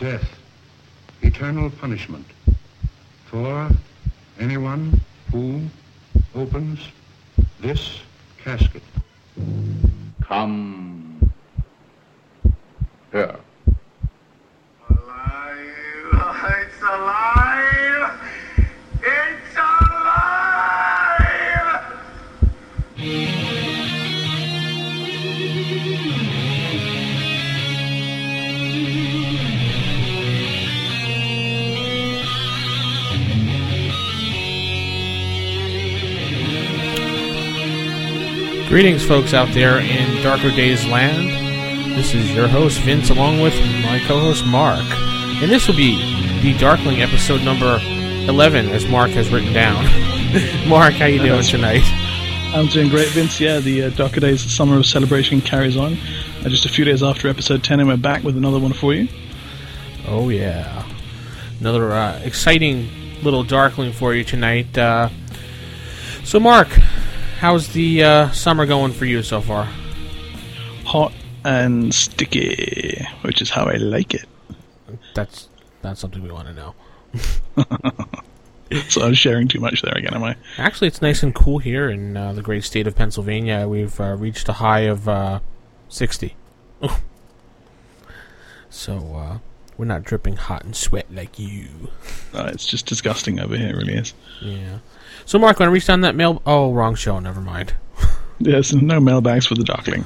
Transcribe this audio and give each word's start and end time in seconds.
death, 0.00 0.40
eternal 1.20 1.68
punishment 1.68 2.24
for 3.26 3.68
anyone 4.38 4.98
who 5.30 5.60
opens 6.34 6.80
this 7.60 8.00
casket. 8.42 8.82
Come 10.22 11.30
here. 13.12 13.36
Greetings, 38.70 39.04
folks 39.04 39.34
out 39.34 39.52
there 39.52 39.80
in 39.80 40.22
Darker 40.22 40.52
Days 40.52 40.86
land. 40.86 41.28
This 41.98 42.14
is 42.14 42.32
your 42.32 42.46
host 42.46 42.78
Vince, 42.82 43.10
along 43.10 43.40
with 43.40 43.52
my 43.82 44.00
co-host 44.06 44.46
Mark, 44.46 44.84
and 45.42 45.50
this 45.50 45.66
will 45.66 45.74
be 45.74 45.96
the 46.40 46.56
Darkling 46.56 47.02
episode 47.02 47.42
number 47.42 47.80
eleven, 48.28 48.68
as 48.68 48.86
Mark 48.86 49.10
has 49.10 49.28
written 49.28 49.52
down. 49.52 49.82
Mark, 50.68 50.94
how 50.94 51.06
you 51.06 51.18
doing 51.18 51.42
tonight? 51.42 51.82
I'm 52.54 52.68
doing 52.68 52.90
great, 52.90 53.08
Vince. 53.08 53.40
Yeah, 53.40 53.58
the 53.58 53.86
uh, 53.86 53.90
Darker 53.90 54.20
Days 54.20 54.40
Summer 54.40 54.78
of 54.78 54.86
Celebration 54.86 55.40
carries 55.40 55.76
on. 55.76 55.94
Uh, 56.44 56.48
just 56.48 56.64
a 56.64 56.68
few 56.68 56.84
days 56.84 57.02
after 57.02 57.26
episode 57.26 57.64
10, 57.64 57.80
and 57.80 57.88
we're 57.88 57.96
back 57.96 58.22
with 58.22 58.36
another 58.36 58.60
one 58.60 58.72
for 58.72 58.94
you. 58.94 59.08
Oh 60.06 60.28
yeah, 60.28 60.88
another 61.58 61.90
uh, 61.90 62.20
exciting 62.20 62.88
little 63.24 63.42
Darkling 63.42 63.92
for 63.92 64.14
you 64.14 64.22
tonight. 64.22 64.78
Uh, 64.78 65.08
so, 66.22 66.38
Mark, 66.38 66.68
how's 67.40 67.68
the 67.68 68.04
uh, 68.04 68.30
summer 68.32 68.66
going 68.66 68.92
for 68.92 69.06
you 69.06 69.22
so 69.22 69.40
far? 69.40 69.64
Hot 70.84 71.12
and 71.42 71.92
sticky, 71.94 73.06
which 73.22 73.40
is 73.40 73.48
how 73.48 73.64
I 73.64 73.76
like 73.76 74.12
it. 74.12 74.26
That's 75.14 75.48
that's 75.80 76.00
something 76.00 76.22
we 76.22 76.30
want 76.30 76.48
to 76.48 76.54
know. 76.54 76.74
So 78.88 79.02
I'm 79.02 79.14
sharing 79.14 79.48
too 79.48 79.58
much 79.58 79.82
there 79.82 79.96
again, 79.96 80.14
am 80.14 80.22
I? 80.22 80.36
Actually, 80.56 80.86
it's 80.88 81.02
nice 81.02 81.24
and 81.24 81.34
cool 81.34 81.58
here 81.58 81.90
in 81.90 82.16
uh, 82.16 82.32
the 82.32 82.40
great 82.40 82.62
state 82.62 82.86
of 82.86 82.94
Pennsylvania. 82.94 83.66
We've 83.66 84.00
uh, 84.00 84.14
reached 84.16 84.48
a 84.48 84.52
high 84.52 84.82
of 84.82 85.08
uh, 85.08 85.40
60. 85.88 86.36
so, 88.70 88.96
uh, 89.16 89.38
we're 89.76 89.86
not 89.86 90.04
dripping 90.04 90.36
hot 90.36 90.64
and 90.64 90.76
sweat 90.76 91.12
like 91.12 91.36
you. 91.36 91.90
Uh, 92.32 92.50
it's 92.52 92.64
just 92.64 92.86
disgusting 92.86 93.40
over 93.40 93.56
here, 93.56 93.70
it 93.70 93.76
really 93.76 93.94
is. 93.94 94.14
Yeah. 94.40 94.78
So, 95.26 95.38
Mark, 95.38 95.58
when 95.58 95.68
I 95.68 95.72
reached 95.72 95.86
down 95.86 96.00
that 96.02 96.14
mail. 96.16 96.42
Oh, 96.46 96.72
wrong 96.72 96.94
show. 96.94 97.18
Never 97.18 97.40
mind. 97.40 97.74
Yes, 98.42 98.72
no 98.72 99.00
mailbags 99.00 99.44
for 99.46 99.54
the 99.54 99.64
Darkling. 99.64 100.02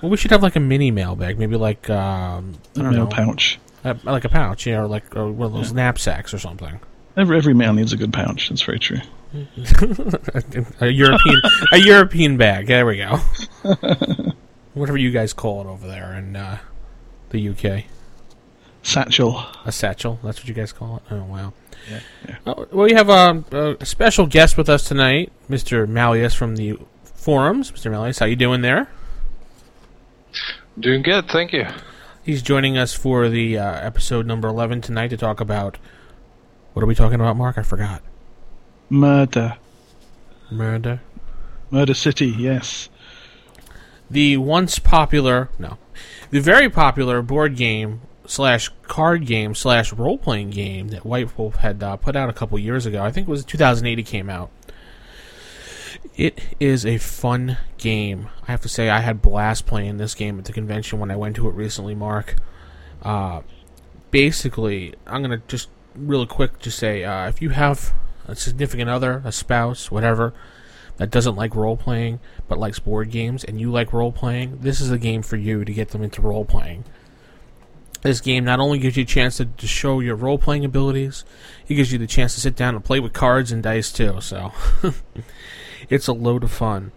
Well, 0.00 0.08
we 0.08 0.16
should 0.16 0.30
have 0.30 0.44
like 0.44 0.54
a 0.54 0.60
mini 0.60 0.92
mailbag. 0.92 1.36
Maybe 1.36 1.56
like, 1.56 1.90
um, 1.90 2.54
I 2.76 2.80
A 2.80 2.82
don't 2.84 2.92
mail 2.92 3.04
know. 3.04 3.06
pouch. 3.08 3.58
Uh, 3.84 3.94
like 4.04 4.24
a 4.24 4.28
pouch, 4.28 4.66
yeah, 4.68 4.78
or 4.82 4.86
like 4.86 5.16
or 5.16 5.32
one 5.32 5.46
of 5.48 5.52
those 5.52 5.72
knapsacks 5.72 6.32
or 6.32 6.38
something. 6.38 6.78
Every, 7.16 7.36
every 7.36 7.52
mail 7.52 7.72
needs 7.72 7.92
a 7.92 7.96
good 7.96 8.12
pouch. 8.12 8.50
That's 8.50 8.62
very 8.62 8.78
true. 8.78 8.98
a 10.80 10.88
European, 10.88 11.42
a 11.72 11.78
European 11.78 12.36
bag. 12.36 12.68
There 12.68 12.86
we 12.86 12.98
go. 12.98 13.18
Whatever 14.74 14.98
you 14.98 15.10
guys 15.10 15.32
call 15.32 15.60
it 15.62 15.66
over 15.66 15.88
there 15.88 16.14
in 16.14 16.36
uh, 16.36 16.58
the 17.30 17.48
UK. 17.48 17.84
Satchel. 18.84 19.44
A 19.64 19.72
satchel. 19.72 20.20
That's 20.22 20.38
what 20.38 20.46
you 20.46 20.54
guys 20.54 20.72
call 20.72 20.98
it. 20.98 21.02
Oh 21.10 21.24
wow. 21.24 21.52
Yeah, 21.90 22.00
yeah. 22.28 22.36
Oh, 22.46 22.66
well, 22.70 22.86
we 22.86 22.92
have 22.92 23.10
um, 23.10 23.44
a 23.50 23.84
special 23.84 24.26
guest 24.26 24.56
with 24.56 24.68
us 24.68 24.86
tonight, 24.86 25.32
Mr. 25.50 25.88
Malleus 25.88 26.34
from 26.34 26.56
the 26.56 26.78
forums. 27.02 27.72
Mr. 27.72 27.90
Malleus, 27.90 28.18
how 28.18 28.26
you 28.26 28.36
doing 28.36 28.60
there? 28.62 28.88
Doing 30.78 31.02
good, 31.02 31.28
thank 31.28 31.52
you. 31.52 31.66
He's 32.22 32.42
joining 32.42 32.78
us 32.78 32.94
for 32.94 33.28
the 33.28 33.58
uh, 33.58 33.72
episode 33.86 34.26
number 34.26 34.48
eleven 34.48 34.80
tonight 34.80 35.08
to 35.08 35.16
talk 35.16 35.40
about. 35.40 35.78
What 36.74 36.82
are 36.82 36.86
we 36.86 36.94
talking 36.94 37.20
about, 37.20 37.36
Mark? 37.36 37.56
I 37.58 37.62
forgot. 37.62 38.02
Murder. 38.90 39.56
Murder. 40.50 41.00
Murder 41.70 41.94
City, 41.94 42.26
yes. 42.26 42.88
the 44.10 44.36
once 44.36 44.78
popular 44.78 45.48
no 45.58 45.78
the 46.30 46.40
very 46.40 46.68
popular 46.68 47.22
board 47.22 47.56
game 47.56 48.00
slash 48.26 48.70
card 48.82 49.26
game 49.26 49.54
slash 49.54 49.92
role 49.92 50.18
playing 50.18 50.50
game 50.50 50.88
that 50.88 51.04
White 51.04 51.36
Wolf 51.38 51.56
had 51.56 51.82
uh, 51.82 51.96
put 51.96 52.16
out 52.16 52.28
a 52.28 52.32
couple 52.32 52.58
years 52.58 52.86
ago. 52.86 53.02
I 53.02 53.10
think 53.10 53.28
it 53.28 53.30
was 53.30 53.44
2008 53.44 53.98
it 53.98 54.02
came 54.04 54.30
out. 54.30 54.50
It 56.16 56.38
is 56.60 56.86
a 56.86 56.98
fun 56.98 57.58
game. 57.78 58.28
I 58.46 58.52
have 58.52 58.60
to 58.62 58.68
say 58.68 58.88
I 58.88 59.00
had 59.00 59.20
blast 59.20 59.66
playing 59.66 59.96
this 59.96 60.14
game 60.14 60.38
at 60.38 60.44
the 60.44 60.52
convention 60.52 61.00
when 61.00 61.10
I 61.10 61.16
went 61.16 61.36
to 61.36 61.48
it 61.48 61.54
recently. 61.54 61.94
Mark, 61.94 62.36
uh, 63.02 63.42
basically, 64.10 64.94
I'm 65.06 65.22
gonna 65.22 65.42
just 65.48 65.68
really 65.94 66.26
quick 66.26 66.58
just 66.60 66.78
say 66.78 67.04
uh, 67.04 67.28
if 67.28 67.42
you 67.42 67.50
have 67.50 67.92
a 68.26 68.36
significant 68.36 68.90
other, 68.90 69.22
a 69.24 69.32
spouse, 69.32 69.90
whatever 69.90 70.32
that 70.96 71.10
doesn't 71.10 71.34
like 71.34 71.56
role 71.56 71.76
playing 71.76 72.20
but 72.46 72.58
likes 72.58 72.78
board 72.78 73.10
games 73.10 73.42
and 73.42 73.60
you 73.60 73.70
like 73.70 73.92
role 73.92 74.12
playing, 74.12 74.58
this 74.60 74.80
is 74.80 74.90
a 74.90 74.98
game 74.98 75.22
for 75.22 75.36
you 75.36 75.64
to 75.64 75.72
get 75.72 75.90
them 75.90 76.02
into 76.02 76.22
role 76.22 76.44
playing. 76.44 76.84
This 78.04 78.20
game 78.20 78.44
not 78.44 78.60
only 78.60 78.78
gives 78.78 78.96
you 78.96 79.02
a 79.02 79.06
chance 79.06 79.38
to, 79.38 79.46
to 79.46 79.66
show 79.66 79.98
your 80.00 80.14
role 80.14 80.38
playing 80.38 80.64
abilities, 80.64 81.24
it 81.66 81.74
gives 81.74 81.90
you 81.90 81.98
the 81.98 82.06
chance 82.06 82.34
to 82.34 82.40
sit 82.40 82.54
down 82.54 82.74
and 82.76 82.84
play 82.84 83.00
with 83.00 83.12
cards 83.12 83.50
and 83.50 83.62
dice 83.62 83.90
too. 83.90 84.20
So 84.20 84.52
it's 85.88 86.06
a 86.06 86.12
load 86.12 86.44
of 86.44 86.50
fun. 86.52 86.92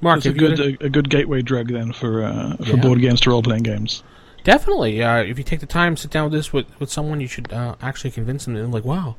Mark, 0.00 0.18
It's 0.18 0.26
a 0.26 0.32
good 0.32 0.58
a, 0.60 0.86
a 0.86 0.88
good 0.88 1.08
gateway 1.08 1.40
drug 1.42 1.68
then 1.68 1.92
for 1.92 2.22
uh, 2.24 2.56
for 2.56 2.64
Yeah. 2.64 2.76
board 2.76 3.00
games 3.00 3.20
to 3.22 3.30
role 3.30 3.42
playing 3.42 3.62
games. 3.62 4.02
Definitely. 4.42 5.02
Uh, 5.02 5.18
if 5.22 5.38
you 5.38 5.44
take 5.44 5.60
the 5.60 5.66
time, 5.66 5.96
sit 5.96 6.10
down 6.10 6.24
with 6.24 6.32
this 6.32 6.52
with, 6.52 6.66
with 6.80 6.90
someone, 6.90 7.20
you 7.20 7.26
should 7.28 7.52
uh, 7.52 7.76
actually 7.82 8.10
convince 8.10 8.46
them. 8.46 8.70
Like, 8.72 8.84
wow, 8.84 9.16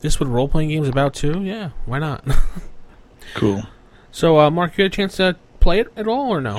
this 0.00 0.18
what 0.20 0.28
role 0.28 0.48
playing 0.48 0.70
games 0.70 0.88
about 0.88 1.12
too? 1.14 1.42
Yeah, 1.42 1.70
why 1.86 1.98
not? 1.98 2.24
Cool. 3.34 3.62
so, 4.10 4.38
uh, 4.40 4.50
Mark, 4.50 4.76
you 4.76 4.82
had 4.84 4.92
a 4.92 4.96
chance 4.96 5.16
to 5.16 5.36
play 5.60 5.78
it 5.80 5.92
at 5.96 6.06
all, 6.08 6.30
or 6.32 6.40
no? 6.40 6.58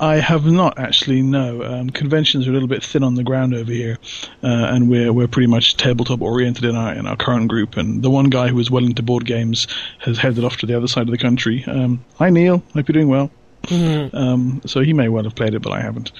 I 0.00 0.16
have 0.16 0.46
not 0.46 0.78
actually. 0.78 1.20
No, 1.20 1.62
um, 1.62 1.90
conventions 1.90 2.46
are 2.46 2.50
a 2.50 2.54
little 2.54 2.68
bit 2.68 2.82
thin 2.82 3.04
on 3.04 3.14
the 3.16 3.22
ground 3.22 3.54
over 3.54 3.70
here, 3.70 3.98
uh, 4.42 4.46
and 4.72 4.88
we're 4.88 5.12
we're 5.12 5.28
pretty 5.28 5.46
much 5.46 5.76
tabletop 5.76 6.22
oriented 6.22 6.64
in 6.64 6.74
our 6.74 6.94
in 6.94 7.06
our 7.06 7.16
current 7.16 7.48
group. 7.48 7.76
And 7.76 8.02
the 8.02 8.10
one 8.10 8.30
guy 8.30 8.48
who 8.48 8.58
is 8.58 8.70
well 8.70 8.84
into 8.84 9.02
board 9.02 9.26
games 9.26 9.66
has 9.98 10.16
headed 10.16 10.42
off 10.42 10.56
to 10.58 10.66
the 10.66 10.74
other 10.74 10.88
side 10.88 11.02
of 11.02 11.10
the 11.10 11.18
country. 11.18 11.64
Um, 11.66 12.02
hi 12.16 12.30
Neil, 12.30 12.62
hope 12.72 12.88
you're 12.88 12.94
doing 12.94 13.08
well. 13.08 13.30
Um, 13.70 14.62
so 14.64 14.80
he 14.80 14.94
may 14.94 15.08
well 15.08 15.24
have 15.24 15.34
played 15.34 15.54
it, 15.54 15.60
but 15.60 15.72
I 15.72 15.82
haven't. 15.82 16.12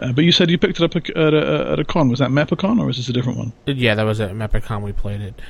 Uh, 0.00 0.12
but 0.12 0.24
you 0.24 0.32
said 0.32 0.50
you 0.50 0.58
picked 0.58 0.80
it 0.80 0.84
up 0.84 0.96
at 0.96 1.34
a, 1.34 1.70
at 1.72 1.78
a 1.78 1.84
con. 1.84 2.08
Was 2.08 2.18
that 2.18 2.30
MEPACON 2.30 2.80
or 2.80 2.86
was 2.86 2.96
this 2.96 3.08
a 3.08 3.12
different 3.12 3.38
one? 3.38 3.52
Yeah, 3.66 3.94
that 3.94 4.02
was 4.02 4.20
at 4.20 4.32
MEPACON 4.32 4.82
we 4.82 4.92
played 4.92 5.20
it. 5.20 5.40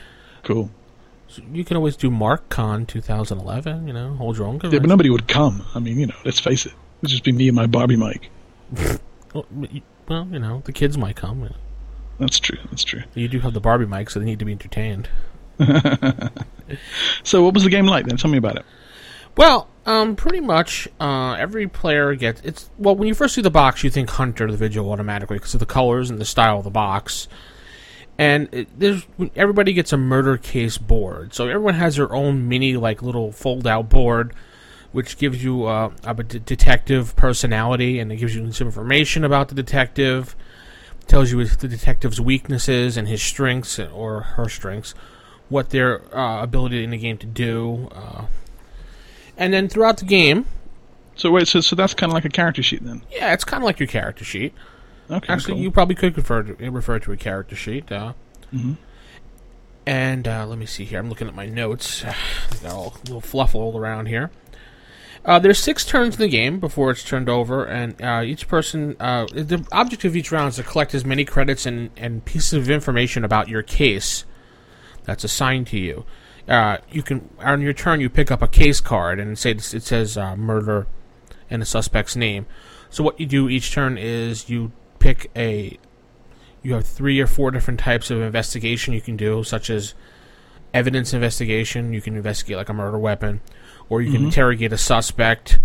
Cool. 0.42 0.70
So 1.28 1.42
you 1.52 1.64
can 1.64 1.76
always 1.76 1.96
do 1.96 2.10
MarkCon 2.10 2.86
2011. 2.86 3.86
You 3.88 3.94
know, 3.94 4.14
hold 4.14 4.36
your 4.36 4.46
own 4.46 4.58
Convention. 4.58 4.72
Yeah, 4.72 4.80
but 4.80 4.88
nobody 4.88 5.08
would 5.10 5.26
come. 5.26 5.64
I 5.74 5.78
mean, 5.78 5.98
you 5.98 6.06
know, 6.06 6.14
let's 6.24 6.38
face 6.38 6.66
it. 6.66 6.72
It'd 7.00 7.10
just 7.10 7.24
be 7.24 7.32
me 7.32 7.48
and 7.48 7.56
my 7.56 7.66
Barbie 7.66 7.96
mic. 7.96 8.30
Well, 9.34 9.46
you- 9.70 9.82
know, 10.08 10.62
the 10.64 10.72
kids 10.72 10.96
might 10.96 11.16
come. 11.16 11.50
That's 12.18 12.38
true. 12.40 12.56
That's 12.70 12.82
true. 12.82 13.02
You 13.14 13.28
do 13.28 13.40
have 13.40 13.52
the 13.52 13.60
Barbie 13.60 13.84
mic, 13.84 14.08
so 14.08 14.18
they 14.18 14.24
need 14.24 14.38
to 14.38 14.46
be 14.46 14.52
entertained. 14.52 15.08
So, 17.22 17.42
what 17.44 17.54
was 17.54 17.64
the 17.64 17.70
game 17.70 17.86
like 17.86 18.06
then? 18.06 18.16
Tell 18.18 18.30
me 18.30 18.38
about 18.38 18.56
it. 18.56 18.66
Well, 19.36 19.68
um, 19.86 20.16
pretty 20.16 20.40
much 20.40 20.88
uh, 21.00 21.32
every 21.32 21.66
player 21.68 22.14
gets 22.14 22.40
it's 22.42 22.70
well. 22.78 22.94
When 22.94 23.08
you 23.08 23.14
first 23.14 23.34
see 23.34 23.40
the 23.40 23.50
box, 23.50 23.82
you 23.84 23.90
think 23.90 24.10
Hunter 24.10 24.50
the 24.50 24.56
Vigil 24.56 24.90
automatically 24.92 25.38
because 25.38 25.54
of 25.54 25.60
the 25.60 25.66
colors 25.66 26.10
and 26.10 26.18
the 26.18 26.24
style 26.24 26.58
of 26.58 26.64
the 26.64 26.70
box. 26.70 27.28
And 28.18 28.48
it, 28.52 28.68
there's 28.78 29.06
everybody 29.36 29.72
gets 29.72 29.92
a 29.92 29.96
murder 29.96 30.36
case 30.36 30.76
board, 30.76 31.32
so 31.34 31.46
everyone 31.48 31.74
has 31.74 31.96
their 31.96 32.12
own 32.12 32.48
mini 32.48 32.76
like 32.76 33.00
little 33.00 33.32
fold 33.32 33.66
out 33.66 33.88
board, 33.88 34.34
which 34.92 35.18
gives 35.18 35.42
you 35.44 35.64
uh, 35.66 35.90
a 36.04 36.14
d- 36.22 36.40
detective 36.44 37.14
personality 37.16 37.98
and 37.98 38.10
it 38.12 38.16
gives 38.16 38.34
you 38.34 38.50
some 38.52 38.68
information 38.68 39.24
about 39.24 39.48
the 39.48 39.54
detective. 39.54 40.34
Tells 41.06 41.32
you 41.32 41.42
the 41.44 41.68
detective's 41.68 42.20
weaknesses 42.20 42.96
and 42.98 43.08
his 43.08 43.22
strengths 43.22 43.78
or 43.78 44.20
her 44.20 44.48
strengths, 44.48 44.92
what 45.48 45.70
their 45.70 46.02
uh, 46.14 46.42
ability 46.42 46.84
in 46.84 46.90
the 46.90 46.98
game 46.98 47.16
to 47.18 47.26
do. 47.26 47.88
Uh, 47.94 48.26
and 49.36 49.54
then 49.54 49.68
throughout 49.70 49.96
the 49.98 50.04
game, 50.04 50.44
So 51.16 51.30
wait, 51.30 51.48
so 51.48 51.60
so 51.62 51.74
that's 51.76 51.94
kind 51.94 52.10
of 52.10 52.14
like 52.14 52.26
a 52.26 52.28
character 52.28 52.62
sheet 52.62 52.84
then. 52.84 53.00
yeah, 53.10 53.32
it's 53.32 53.44
kind 53.44 53.62
of 53.62 53.66
like 53.66 53.78
your 53.80 53.86
character 53.86 54.22
sheet. 54.24 54.52
Okay, 55.10 55.32
Actually, 55.32 55.54
cool. 55.54 55.62
you 55.62 55.70
probably 55.70 55.94
could 55.94 56.14
refer 56.14 56.42
to 56.42 56.70
refer 56.70 56.98
to 56.98 57.12
a 57.12 57.16
character 57.16 57.56
sheet. 57.56 57.90
Uh, 57.90 58.12
Mhm. 58.54 58.76
And 59.86 60.28
uh, 60.28 60.46
let 60.46 60.58
me 60.58 60.66
see 60.66 60.84
here. 60.84 60.98
I'm 60.98 61.08
looking 61.08 61.28
at 61.28 61.34
my 61.34 61.46
notes. 61.46 62.02
Got 62.62 62.72
all 62.72 62.94
a 62.96 62.98
little 63.06 63.20
fluff 63.22 63.54
all 63.54 63.78
around 63.78 64.06
here. 64.06 64.30
Uh, 65.24 65.38
there's 65.38 65.58
six 65.58 65.84
turns 65.84 66.14
in 66.14 66.20
the 66.20 66.28
game 66.28 66.60
before 66.60 66.90
it's 66.90 67.02
turned 67.02 67.28
over, 67.28 67.64
and 67.64 68.00
uh, 68.02 68.22
each 68.24 68.48
person. 68.48 68.96
Uh, 69.00 69.26
the 69.32 69.66
object 69.72 70.04
of 70.04 70.16
each 70.16 70.32
round 70.32 70.50
is 70.50 70.56
to 70.56 70.62
collect 70.62 70.94
as 70.94 71.04
many 71.04 71.24
credits 71.24 71.66
and, 71.66 71.90
and 71.96 72.24
pieces 72.24 72.52
of 72.54 72.70
information 72.70 73.24
about 73.24 73.48
your 73.48 73.62
case 73.62 74.24
that's 75.04 75.24
assigned 75.24 75.66
to 75.66 75.78
you. 75.78 76.04
Uh, 76.46 76.78
you 76.90 77.02
can 77.02 77.28
on 77.40 77.60
your 77.60 77.74
turn 77.74 78.00
you 78.00 78.08
pick 78.08 78.30
up 78.30 78.40
a 78.40 78.48
case 78.48 78.80
card 78.80 79.20
and 79.20 79.32
it 79.32 79.36
says 79.36 79.74
it 79.74 79.82
says 79.82 80.16
uh, 80.16 80.34
murder 80.34 80.86
and 81.50 81.60
the 81.60 81.66
suspect's 81.66 82.16
name. 82.16 82.46
So 82.90 83.04
what 83.04 83.20
you 83.20 83.26
do 83.26 83.48
each 83.48 83.72
turn 83.72 83.98
is 83.98 84.48
you 84.48 84.72
pick 84.98 85.30
a. 85.36 85.78
You 86.62 86.74
have 86.74 86.86
three 86.86 87.20
or 87.20 87.26
four 87.26 87.50
different 87.50 87.80
types 87.80 88.10
of 88.10 88.20
investigation 88.20 88.92
you 88.92 89.00
can 89.00 89.16
do, 89.16 89.44
such 89.44 89.70
as 89.70 89.94
evidence 90.74 91.14
investigation. 91.14 91.92
You 91.92 92.00
can 92.00 92.16
investigate 92.16 92.56
like 92.56 92.68
a 92.68 92.74
murder 92.74 92.98
weapon, 92.98 93.40
or 93.88 94.02
you 94.02 94.12
can 94.12 94.24
interrogate 94.24 94.72
a 94.72 94.78
suspect, 94.78 95.58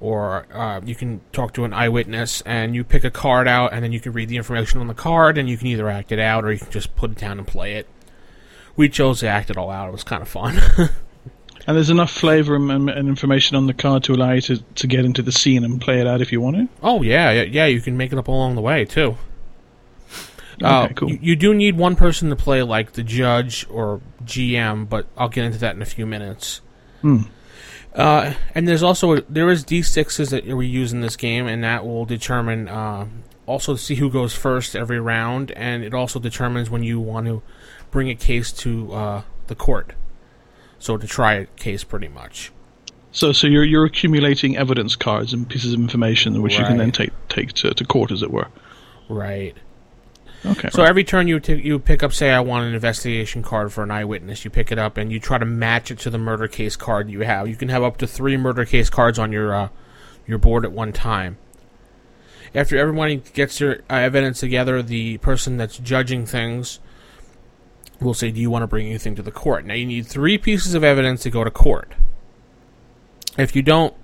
or 0.00 0.46
uh, 0.52 0.80
you 0.84 0.94
can 0.94 1.20
talk 1.32 1.54
to 1.54 1.64
an 1.64 1.72
eyewitness. 1.72 2.40
And 2.42 2.74
you 2.74 2.84
pick 2.84 3.04
a 3.04 3.10
card 3.10 3.48
out, 3.48 3.72
and 3.72 3.84
then 3.84 3.92
you 3.92 4.00
can 4.00 4.12
read 4.12 4.28
the 4.28 4.36
information 4.36 4.80
on 4.80 4.86
the 4.86 4.94
card, 4.94 5.38
and 5.38 5.48
you 5.48 5.56
can 5.56 5.66
either 5.68 5.88
act 5.88 6.12
it 6.12 6.18
out 6.18 6.44
or 6.44 6.52
you 6.52 6.58
can 6.58 6.70
just 6.70 6.94
put 6.96 7.10
it 7.10 7.18
down 7.18 7.38
and 7.38 7.46
play 7.46 7.74
it. 7.74 7.88
We 8.76 8.88
chose 8.88 9.20
to 9.20 9.28
act 9.28 9.50
it 9.50 9.56
all 9.56 9.70
out. 9.70 9.88
It 9.88 9.92
was 9.92 10.04
kind 10.04 10.22
of 10.22 10.28
fun. 10.28 10.60
And 11.66 11.76
there's 11.76 11.90
enough 11.90 12.10
flavour 12.10 12.56
and, 12.56 12.90
and, 12.90 13.08
information 13.08 13.56
on 13.56 13.66
the 13.66 13.72
card 13.72 14.04
to 14.04 14.12
allow 14.12 14.32
you 14.32 14.42
to, 14.42 14.58
to 14.58 14.86
get 14.86 15.04
into 15.04 15.22
the 15.22 15.32
scene 15.32 15.64
and 15.64 15.80
play 15.80 16.00
it 16.00 16.06
out 16.06 16.20
if 16.20 16.30
you 16.30 16.40
want 16.40 16.56
to. 16.56 16.68
Oh 16.82 17.02
yeah, 17.02 17.30
yeah, 17.30 17.42
yeah. 17.42 17.66
You 17.66 17.80
can 17.80 17.96
make 17.96 18.12
it 18.12 18.18
up 18.18 18.28
along 18.28 18.54
the 18.54 18.60
way 18.60 18.84
too. 18.84 19.16
Uh, 20.62 20.84
Okay, 20.84 20.94
cool. 20.94 21.10
You, 21.10 21.18
you 21.22 21.36
do 21.36 21.54
need 21.54 21.76
one 21.76 21.96
person 21.96 22.28
to 22.30 22.36
play 22.36 22.62
like 22.62 22.92
the 22.92 23.02
judge 23.02 23.66
or 23.70 24.02
GM, 24.24 24.88
but 24.88 25.06
I'll 25.16 25.30
get 25.30 25.46
into 25.46 25.58
that 25.58 25.74
in 25.74 25.80
a 25.80 25.86
few 25.86 26.06
minutes. 26.06 26.60
Hmm. 27.00 27.22
Uh, 27.94 28.34
and 28.54 28.66
there's 28.66 28.82
also 28.82 29.20
there 29.20 29.50
is 29.50 29.64
d6s 29.64 30.30
that 30.30 30.44
we 30.56 30.66
use 30.66 30.92
in 30.92 31.00
this 31.00 31.16
game, 31.16 31.46
and 31.46 31.62
that 31.62 31.84
will 31.84 32.04
determine 32.04 32.68
uh, 32.68 33.06
also 33.46 33.76
see 33.76 33.94
who 33.96 34.10
goes 34.10 34.34
first 34.34 34.74
every 34.74 34.98
round, 34.98 35.52
and 35.52 35.84
it 35.84 35.94
also 35.94 36.18
determines 36.18 36.70
when 36.70 36.82
you 36.82 36.98
want 36.98 37.26
to 37.26 37.42
bring 37.90 38.10
a 38.10 38.14
case 38.14 38.50
to 38.50 38.92
uh, 38.92 39.22
the 39.46 39.54
court. 39.54 39.92
So 40.78 40.96
to 40.96 41.06
try 41.06 41.34
a 41.34 41.46
case, 41.46 41.84
pretty 41.84 42.08
much. 42.08 42.52
So, 43.12 43.30
so 43.30 43.46
you're 43.46 43.64
you're 43.64 43.84
accumulating 43.84 44.56
evidence 44.56 44.96
cards 44.96 45.32
and 45.32 45.48
pieces 45.48 45.72
of 45.72 45.80
information 45.80 46.42
which 46.42 46.58
you 46.58 46.64
can 46.64 46.78
then 46.78 46.90
take 46.90 47.12
take 47.28 47.52
to, 47.54 47.72
to 47.72 47.84
court, 47.84 48.10
as 48.10 48.22
it 48.22 48.30
were. 48.30 48.48
Right. 49.08 49.56
Okay. 50.46 50.68
So 50.70 50.82
every 50.82 51.04
turn 51.04 51.26
you 51.26 51.40
t- 51.40 51.54
you 51.54 51.78
pick 51.78 52.02
up, 52.02 52.12
say, 52.12 52.30
I 52.30 52.40
want 52.40 52.66
an 52.66 52.74
investigation 52.74 53.42
card 53.42 53.72
for 53.72 53.82
an 53.82 53.90
eyewitness. 53.90 54.44
You 54.44 54.50
pick 54.50 54.70
it 54.70 54.78
up 54.78 54.96
and 54.96 55.10
you 55.10 55.18
try 55.18 55.38
to 55.38 55.46
match 55.46 55.90
it 55.90 55.98
to 56.00 56.10
the 56.10 56.18
murder 56.18 56.48
case 56.48 56.76
card 56.76 57.10
you 57.10 57.20
have. 57.20 57.48
You 57.48 57.56
can 57.56 57.70
have 57.70 57.82
up 57.82 57.96
to 57.98 58.06
three 58.06 58.36
murder 58.36 58.64
case 58.64 58.90
cards 58.90 59.18
on 59.18 59.32
your 59.32 59.54
uh, 59.54 59.68
your 60.26 60.38
board 60.38 60.64
at 60.64 60.72
one 60.72 60.92
time. 60.92 61.38
After 62.54 62.76
everyone 62.76 63.22
gets 63.32 63.58
their 63.58 63.80
uh, 63.90 63.94
evidence 63.94 64.40
together, 64.40 64.82
the 64.82 65.18
person 65.18 65.56
that's 65.56 65.78
judging 65.78 66.26
things 66.26 66.78
will 68.00 68.14
say, 68.14 68.30
"Do 68.30 68.40
you 68.40 68.50
want 68.50 68.62
to 68.62 68.66
bring 68.66 68.86
anything 68.86 69.14
to 69.16 69.22
the 69.22 69.32
court?" 69.32 69.64
Now 69.64 69.74
you 69.74 69.86
need 69.86 70.06
three 70.06 70.36
pieces 70.36 70.74
of 70.74 70.84
evidence 70.84 71.22
to 71.22 71.30
go 71.30 71.42
to 71.42 71.50
court. 71.50 71.94
If 73.38 73.56
you 73.56 73.62
don't, 73.62 73.94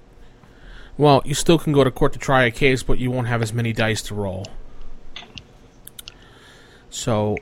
well, 0.97 1.23
you 1.25 1.35
still 1.35 1.59
can 1.59 1.73
go 1.73 1.85
to 1.85 1.91
court 1.91 2.15
to 2.15 2.19
try 2.19 2.45
a 2.45 2.51
case, 2.51 2.83
but 2.83 2.99
you 2.99 3.11
won't 3.11 3.29
have 3.29 3.43
as 3.43 3.53
many 3.53 3.73
dice 3.73 4.03
to 4.03 4.15
roll. 4.15 4.47
So 6.91 7.37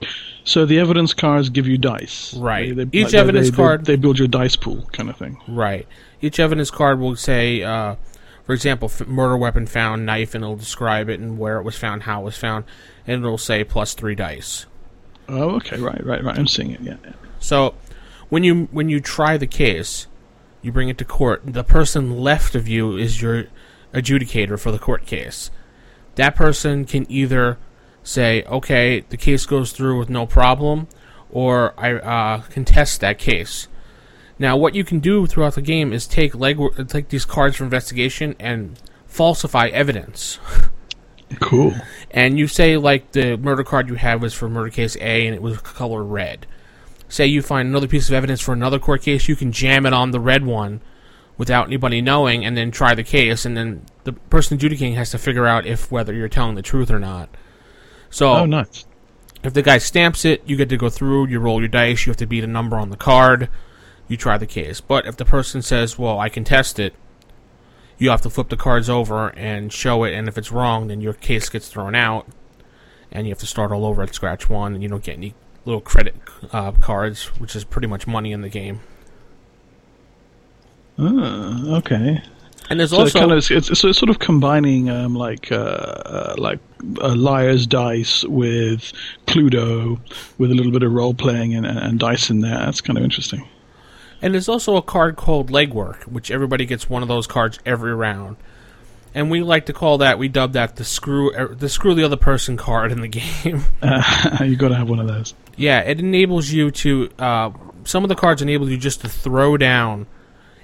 So 0.44 0.66
the 0.66 0.78
evidence 0.78 1.14
cards 1.14 1.50
give 1.50 1.66
you 1.66 1.78
dice, 1.78 2.34
Right. 2.34 2.74
They, 2.74 2.86
Each 2.92 3.14
evidence 3.14 3.50
they, 3.50 3.56
card- 3.56 3.84
they, 3.84 3.96
build 3.96 4.18
your 4.18 4.28
dice 4.28 4.56
pool, 4.56 4.88
kind 4.92 5.10
of 5.10 5.16
thing. 5.16 5.40
Right. 5.48 5.86
Each 6.20 6.38
evidence 6.38 6.70
card 6.70 7.00
will 7.00 7.16
say, 7.16 7.62
uh, 7.62 7.96
for 8.44 8.52
example, 8.54 8.88
f- 8.92 9.06
murder 9.06 9.36
weapon 9.36 9.66
found, 9.66 10.06
knife, 10.06 10.34
and 10.34 10.42
it'll 10.42 10.56
describe 10.56 11.08
it 11.08 11.20
and 11.20 11.38
where 11.38 11.58
it 11.58 11.62
was 11.64 11.76
found, 11.76 12.04
how 12.04 12.22
it 12.22 12.24
was 12.24 12.36
found, 12.36 12.64
and 13.06 13.22
it'll 13.24 13.38
say 13.38 13.64
plus 13.64 13.94
three 13.94 14.14
dice. 14.14 14.66
Oh, 15.28 15.56
okay, 15.56 15.78
right, 15.78 16.04
right, 16.04 16.24
right. 16.24 16.38
I'm 16.38 16.46
seeing 16.46 16.70
it. 16.70 16.80
Yeah. 16.80 16.96
So, 17.38 17.74
when 18.30 18.44
you 18.44 18.68
when 18.70 18.88
you 18.88 19.00
try 19.00 19.36
the 19.36 19.46
case, 19.46 20.06
you 20.62 20.72
bring 20.72 20.88
it 20.88 20.96
to 20.98 21.04
court. 21.04 21.42
The 21.44 21.64
person 21.64 22.18
left 22.18 22.54
of 22.54 22.66
you 22.66 22.96
is 22.96 23.20
your 23.20 23.44
adjudicator 23.92 24.58
for 24.58 24.72
the 24.72 24.78
court 24.78 25.04
case. 25.06 25.50
That 26.14 26.34
person 26.34 26.84
can 26.84 27.10
either 27.10 27.58
say, 28.08 28.42
"Okay, 28.44 29.00
the 29.08 29.16
case 29.16 29.46
goes 29.46 29.72
through 29.72 29.98
with 29.98 30.08
no 30.08 30.26
problem," 30.26 30.88
or 31.30 31.74
I 31.76 31.94
uh, 31.94 32.40
contest 32.42 33.00
that 33.00 33.18
case. 33.18 33.68
Now, 34.38 34.56
what 34.56 34.74
you 34.74 34.84
can 34.84 35.00
do 35.00 35.26
throughout 35.26 35.54
the 35.54 35.62
game 35.62 35.92
is 35.92 36.06
take 36.06 36.34
leg 36.34 36.58
take 36.88 37.08
these 37.08 37.24
cards 37.24 37.56
for 37.56 37.64
investigation 37.64 38.34
and 38.38 38.80
falsify 39.06 39.68
evidence. 39.68 40.38
Cool. 41.40 41.74
and 42.10 42.38
you 42.38 42.48
say 42.48 42.78
like 42.78 43.12
the 43.12 43.36
murder 43.36 43.62
card 43.62 43.90
you 43.90 43.96
had 43.96 44.22
was 44.22 44.32
for 44.32 44.48
murder 44.48 44.70
case 44.70 44.96
A 44.96 45.26
and 45.26 45.34
it 45.34 45.42
was 45.42 45.58
color 45.58 46.02
red. 46.02 46.46
Say 47.10 47.26
you 47.26 47.42
find 47.42 47.68
another 47.68 47.86
piece 47.86 48.08
of 48.08 48.14
evidence 48.14 48.40
for 48.40 48.54
another 48.54 48.78
court 48.78 49.02
case, 49.02 49.28
you 49.28 49.36
can 49.36 49.52
jam 49.52 49.84
it 49.84 49.92
on 49.92 50.10
the 50.10 50.20
red 50.20 50.46
one 50.46 50.80
without 51.36 51.66
anybody 51.66 52.00
knowing, 52.00 52.44
and 52.44 52.56
then 52.56 52.70
try 52.70 52.94
the 52.94 53.04
case, 53.04 53.44
and 53.44 53.56
then 53.56 53.82
the 54.04 54.12
person 54.12 54.56
adjudicating 54.56 54.94
has 54.94 55.10
to 55.10 55.18
figure 55.18 55.46
out 55.46 55.66
if 55.66 55.90
whether 55.90 56.12
you're 56.12 56.28
telling 56.28 56.56
the 56.56 56.62
truth 56.62 56.90
or 56.90 56.98
not. 56.98 57.28
So 58.10 58.32
Oh, 58.32 58.46
nice. 58.46 58.84
if 59.42 59.52
the 59.54 59.62
guy 59.62 59.78
stamps 59.78 60.24
it, 60.24 60.42
you 60.46 60.56
get 60.56 60.68
to 60.70 60.76
go 60.76 60.88
through, 60.88 61.26
you 61.28 61.38
roll 61.40 61.60
your 61.60 61.68
dice, 61.68 62.06
you 62.06 62.10
have 62.10 62.16
to 62.18 62.26
beat 62.26 62.44
a 62.44 62.48
number 62.48 62.76
on 62.76 62.90
the 62.90 62.96
card, 62.96 63.48
you 64.08 64.16
try 64.16 64.38
the 64.38 64.46
case. 64.46 64.80
But 64.80 65.06
if 65.06 65.16
the 65.16 65.24
person 65.24 65.62
says, 65.62 65.98
well, 65.98 66.18
I 66.18 66.28
can 66.28 66.44
test 66.44 66.78
it, 66.78 66.94
you 67.98 68.10
have 68.10 68.22
to 68.22 68.30
flip 68.30 68.48
the 68.48 68.56
cards 68.56 68.88
over 68.88 69.28
and 69.30 69.72
show 69.72 70.04
it, 70.04 70.14
and 70.14 70.28
if 70.28 70.38
it's 70.38 70.52
wrong, 70.52 70.86
then 70.88 71.00
your 71.00 71.12
case 71.12 71.48
gets 71.48 71.68
thrown 71.68 71.94
out, 71.94 72.26
and 73.10 73.26
you 73.26 73.30
have 73.32 73.38
to 73.40 73.46
start 73.46 73.72
all 73.72 73.84
over 73.84 74.02
at 74.02 74.14
scratch 74.14 74.48
one, 74.48 74.72
and 74.74 74.82
you 74.82 74.88
don't 74.88 75.02
get 75.02 75.16
any 75.16 75.34
little 75.64 75.80
credit 75.80 76.14
uh, 76.52 76.72
cards, 76.72 77.26
which 77.40 77.54
is 77.56 77.64
pretty 77.64 77.88
much 77.88 78.06
money 78.06 78.32
in 78.32 78.40
the 78.40 78.48
game. 78.48 78.80
Ah, 80.98 81.76
okay. 81.76 82.22
And 82.70 82.78
there's 82.78 82.90
So 82.90 82.98
also 82.98 83.18
kind 83.18 83.32
of, 83.32 83.50
it's, 83.50 83.70
it's 83.70 83.80
sort 83.80 84.10
of 84.10 84.18
combining 84.18 84.90
um, 84.90 85.14
like 85.14 85.50
uh, 85.50 85.54
uh, 85.56 86.34
like 86.36 86.58
uh, 87.00 87.14
liar's 87.14 87.66
dice 87.66 88.24
with 88.24 88.92
Cluedo 89.26 89.98
with 90.36 90.50
a 90.50 90.54
little 90.54 90.72
bit 90.72 90.82
of 90.82 90.92
role 90.92 91.14
playing 91.14 91.54
and, 91.54 91.66
and, 91.66 91.98
dice 91.98 92.30
in 92.30 92.40
there. 92.40 92.58
That's 92.58 92.80
kind 92.80 92.98
of 92.98 93.04
interesting. 93.04 93.48
And 94.20 94.34
there's 94.34 94.48
also 94.48 94.76
a 94.76 94.82
card 94.82 95.16
called 95.16 95.50
Legwork, 95.50 96.06
which 96.08 96.30
everybody 96.30 96.66
gets 96.66 96.90
one 96.90 97.02
of 97.02 97.08
those 97.08 97.26
cards 97.26 97.58
every 97.64 97.94
round. 97.94 98.36
And 99.14 99.30
we 99.30 99.42
like 99.42 99.66
to 99.66 99.72
call 99.72 99.98
that, 99.98 100.18
we 100.18 100.28
dub 100.28 100.52
that 100.52 100.76
the 100.76 100.84
screw 100.84 101.32
er, 101.34 101.54
the 101.54 101.68
screw 101.68 101.94
the 101.94 102.04
other 102.04 102.16
person 102.16 102.56
card 102.56 102.92
in 102.92 103.00
the 103.00 103.08
game. 103.44 103.64
Uh, 103.80 104.44
you 104.44 104.56
got 104.56 104.68
to 104.68 104.74
have 104.74 104.90
one 104.90 104.98
of 104.98 105.06
those. 105.06 105.34
yeah, 105.56 105.80
it 105.80 105.98
enables 105.98 106.50
you 106.50 106.70
to. 106.70 107.08
Uh, 107.18 107.50
some 107.84 108.04
of 108.04 108.08
the 108.08 108.14
cards 108.14 108.42
enable 108.42 108.68
you 108.68 108.76
just 108.76 109.00
to 109.00 109.08
throw 109.08 109.56
down 109.56 110.06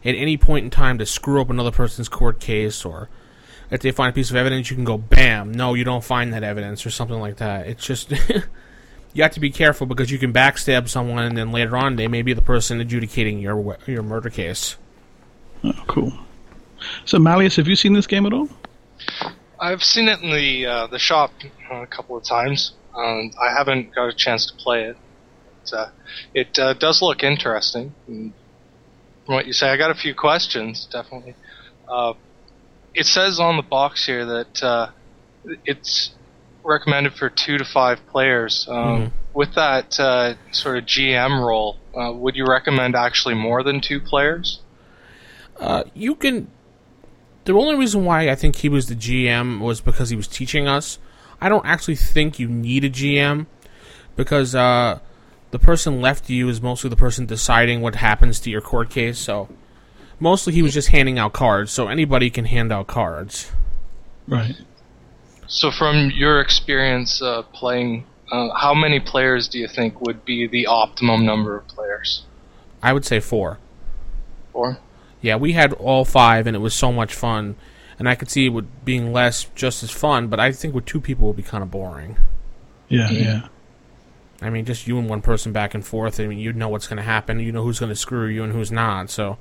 at 0.04 0.14
any 0.14 0.36
point 0.36 0.64
in 0.64 0.70
time 0.70 0.98
to 0.98 1.06
screw 1.06 1.40
up 1.40 1.50
another 1.50 1.70
person's 1.70 2.08
court 2.08 2.40
case, 2.40 2.84
or 2.84 3.08
if 3.70 3.80
they 3.80 3.90
find 3.90 4.10
a 4.10 4.12
piece 4.12 4.30
of 4.30 4.36
evidence, 4.36 4.70
you 4.70 4.76
can 4.76 4.84
go 4.84 4.98
bam. 4.98 5.52
No, 5.52 5.74
you 5.74 5.84
don't 5.84 6.04
find 6.04 6.32
that 6.32 6.42
evidence, 6.42 6.84
or 6.84 6.90
something 6.90 7.18
like 7.18 7.36
that. 7.36 7.66
It's 7.66 7.84
just 7.84 8.10
you 9.12 9.22
have 9.22 9.32
to 9.32 9.40
be 9.40 9.50
careful 9.50 9.86
because 9.86 10.10
you 10.10 10.18
can 10.18 10.32
backstab 10.32 10.88
someone, 10.88 11.24
and 11.24 11.36
then 11.36 11.52
later 11.52 11.76
on 11.76 11.96
they 11.96 12.08
may 12.08 12.22
be 12.22 12.32
the 12.32 12.42
person 12.42 12.80
adjudicating 12.80 13.38
your 13.38 13.78
your 13.86 14.02
murder 14.02 14.30
case. 14.30 14.76
Oh, 15.62 15.72
cool. 15.86 16.12
So 17.04 17.18
Malleus, 17.18 17.56
have 17.56 17.68
you 17.68 17.76
seen 17.76 17.94
this 17.94 18.06
game 18.06 18.26
at 18.26 18.32
all? 18.32 18.48
I've 19.58 19.82
seen 19.82 20.08
it 20.08 20.20
in 20.20 20.30
the 20.30 20.66
uh, 20.66 20.86
the 20.88 20.98
shop 20.98 21.32
uh, 21.70 21.76
a 21.76 21.86
couple 21.86 22.16
of 22.16 22.24
times. 22.24 22.72
Um, 22.94 23.32
I 23.40 23.52
haven't 23.52 23.94
got 23.94 24.08
a 24.08 24.12
chance 24.12 24.46
to 24.50 24.56
play 24.56 24.84
it. 24.84 24.96
But, 25.64 25.76
uh, 25.76 25.88
it 26.34 26.58
uh, 26.58 26.74
does 26.74 27.02
look 27.02 27.24
interesting. 27.24 27.94
And 28.06 28.32
from 29.26 29.34
what 29.36 29.46
you 29.46 29.52
say, 29.52 29.68
I 29.68 29.76
got 29.76 29.90
a 29.90 29.94
few 29.94 30.14
questions. 30.14 30.86
Definitely. 30.90 31.34
Uh, 31.88 32.14
it 32.94 33.06
says 33.06 33.40
on 33.40 33.56
the 33.56 33.62
box 33.62 34.04
here 34.06 34.24
that 34.24 34.62
uh, 34.62 34.90
it's 35.64 36.12
recommended 36.62 37.14
for 37.14 37.28
two 37.28 37.58
to 37.58 37.64
five 37.64 38.04
players. 38.06 38.66
Um, 38.68 38.76
Mhm. 38.76 39.10
With 39.34 39.54
that 39.56 39.98
uh, 39.98 40.34
sort 40.52 40.78
of 40.78 40.84
GM 40.86 41.44
role, 41.44 41.76
uh, 41.92 42.12
would 42.12 42.36
you 42.36 42.46
recommend 42.46 42.94
actually 42.94 43.34
more 43.34 43.64
than 43.64 43.80
two 43.80 43.98
players? 43.98 44.60
Uh, 45.58 45.82
you 45.92 46.14
can. 46.14 46.46
The 47.44 47.52
only 47.52 47.74
reason 47.74 48.04
why 48.04 48.30
I 48.30 48.36
think 48.36 48.56
he 48.56 48.68
was 48.68 48.86
the 48.86 48.94
GM 48.94 49.58
was 49.58 49.80
because 49.80 50.10
he 50.10 50.16
was 50.16 50.28
teaching 50.28 50.68
us. 50.68 50.98
I 51.40 51.48
don't 51.48 51.66
actually 51.66 51.96
think 51.96 52.38
you 52.38 52.46
need 52.48 52.84
a 52.84 52.88
GM 52.90 53.46
because 54.14 54.54
uh, 54.54 55.00
the 55.54 55.58
person 55.60 56.00
left 56.00 56.28
you 56.28 56.48
is 56.48 56.60
mostly 56.60 56.90
the 56.90 56.96
person 56.96 57.26
deciding 57.26 57.80
what 57.80 57.94
happens 57.94 58.40
to 58.40 58.50
your 58.50 58.60
court 58.60 58.90
case. 58.90 59.20
So 59.20 59.48
mostly 60.18 60.52
he 60.52 60.62
was 60.62 60.74
just 60.74 60.88
handing 60.88 61.16
out 61.16 61.32
cards. 61.32 61.70
So 61.70 61.86
anybody 61.86 62.28
can 62.28 62.44
hand 62.44 62.72
out 62.72 62.88
cards. 62.88 63.52
Right. 64.26 64.56
So, 65.46 65.70
from 65.70 66.10
your 66.10 66.40
experience 66.40 67.22
uh, 67.22 67.42
playing, 67.42 68.04
uh, 68.32 68.48
how 68.56 68.74
many 68.74 68.98
players 68.98 69.46
do 69.46 69.60
you 69.60 69.68
think 69.68 70.00
would 70.00 70.24
be 70.24 70.48
the 70.48 70.66
optimum 70.66 71.24
number 71.24 71.56
of 71.56 71.68
players? 71.68 72.24
I 72.82 72.92
would 72.92 73.04
say 73.04 73.20
four. 73.20 73.58
Four. 74.52 74.78
Yeah, 75.20 75.36
we 75.36 75.52
had 75.52 75.72
all 75.74 76.04
five, 76.04 76.48
and 76.48 76.56
it 76.56 76.60
was 76.60 76.74
so 76.74 76.90
much 76.90 77.14
fun. 77.14 77.54
And 77.96 78.08
I 78.08 78.16
could 78.16 78.28
see 78.28 78.46
it 78.46 78.48
would 78.48 78.84
being 78.84 79.12
less 79.12 79.44
just 79.54 79.84
as 79.84 79.90
fun, 79.92 80.26
but 80.26 80.40
I 80.40 80.50
think 80.50 80.74
with 80.74 80.86
two 80.86 81.00
people 81.00 81.26
it 81.26 81.28
would 81.28 81.36
be 81.36 81.44
kind 81.44 81.62
of 81.62 81.70
boring. 81.70 82.16
Yeah, 82.88 83.10
yeah. 83.10 83.48
I 84.44 84.50
mean, 84.50 84.64
just 84.64 84.86
you 84.86 84.98
and 84.98 85.08
one 85.08 85.22
person 85.22 85.52
back 85.52 85.74
and 85.74 85.84
forth. 85.84 86.20
I 86.20 86.26
mean, 86.26 86.38
you 86.38 86.52
know 86.52 86.68
what's 86.68 86.86
going 86.86 86.98
to 86.98 87.02
happen. 87.02 87.40
You 87.40 87.52
know 87.52 87.62
who's 87.62 87.78
going 87.80 87.90
to 87.90 87.96
screw 87.96 88.26
you 88.26 88.44
and 88.44 88.52
who's 88.52 88.70
not. 88.70 89.10
So 89.10 89.38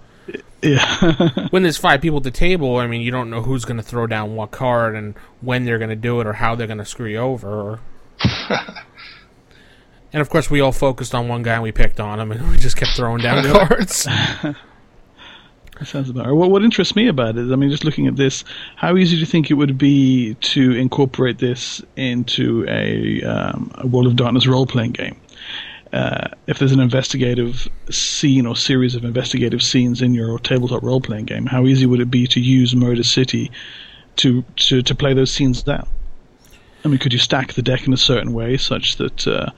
Yeah. 0.62 1.48
when 1.50 1.64
there's 1.64 1.78
five 1.78 2.02
people 2.02 2.18
at 2.18 2.24
the 2.24 2.32
table, 2.32 2.78
I 2.78 2.88
mean, 2.88 3.02
you 3.02 3.12
don't 3.12 3.30
know 3.30 3.42
who's 3.42 3.66
going 3.66 3.78
to 3.78 3.84
throw 3.84 4.08
down 4.08 4.36
what 4.36 4.52
card 4.52 4.96
and 4.96 5.16
when 5.42 5.66
they're 5.66 5.78
going 5.78 5.90
to 5.90 5.96
do 5.96 6.22
it 6.22 6.28
or 6.28 6.34
how 6.34 6.56
they're 6.56 6.68
going 6.68 6.80
to 6.80 6.86
screw 6.86 7.10
you 7.10 7.18
over. 7.18 7.80
and 10.14 10.22
of 10.22 10.30
course, 10.30 10.50
we 10.50 10.62
all 10.62 10.72
focused 10.72 11.14
on 11.14 11.28
one 11.28 11.44
guy 11.44 11.56
and 11.56 11.64
we 11.64 11.72
picked 11.72 12.00
on 12.00 12.20
him 12.20 12.32
and 12.32 12.50
we 12.52 12.58
just 12.58 12.78
kept 12.78 12.96
throwing 12.96 13.22
down 13.22 13.44
cards. 13.44 14.08
That 15.84 15.90
sounds 15.90 16.10
about 16.10 16.28
right. 16.28 16.32
What, 16.32 16.50
what 16.50 16.64
interests 16.64 16.96
me 16.96 17.10
about 17.10 17.38
it 17.38 17.40
is, 17.40 17.52
I 17.52 17.58
mean, 17.58 17.70
just 17.70 17.84
looking 17.84 18.08
at 18.08 18.16
this, 18.16 18.46
how 18.78 18.96
easy 18.96 19.18
do 19.18 19.20
you 19.20 19.26
think 19.26 19.52
it 19.52 19.56
would 19.56 19.78
be 19.78 20.34
to 20.36 20.72
incorporate 20.72 21.40
this 21.40 21.82
into 21.98 22.66
a, 22.70 23.22
um, 23.24 23.70
a 23.76 23.86
World 23.86 24.08
of 24.08 24.16
Darkness 24.16 24.48
role 24.48 24.66
playing 24.66 24.94
game? 24.94 25.20
Uh, 25.92 26.30
if 26.48 26.58
there's 26.58 26.72
an 26.72 26.80
investigative 26.80 27.68
scene 27.90 28.46
or 28.46 28.56
series 28.56 28.96
of 28.96 29.04
investigative 29.04 29.62
scenes 29.62 30.02
in 30.02 30.14
your 30.14 30.40
tabletop 30.40 30.84
role 30.84 31.02
playing 31.02 31.26
game, 31.26 31.48
how 31.48 31.66
easy 31.66 31.86
would 31.86 32.00
it 32.00 32.10
be 32.10 32.28
to 32.28 32.40
use 32.40 32.74
Murder 32.74 33.04
City 33.04 33.52
to, 34.16 34.42
to, 34.56 34.82
to 34.84 34.96
play 34.96 35.14
those 35.14 35.34
scenes 35.34 35.64
down? 35.64 35.86
I 36.86 36.88
mean, 36.88 37.00
could 37.00 37.12
you 37.12 37.20
stack 37.20 37.56
the 37.56 37.62
deck 37.62 37.86
in 37.88 37.92
a 37.92 37.98
certain 37.98 38.32
way 38.32 38.56
such 38.56 38.96
that 38.96 39.28
uh, 39.28 39.50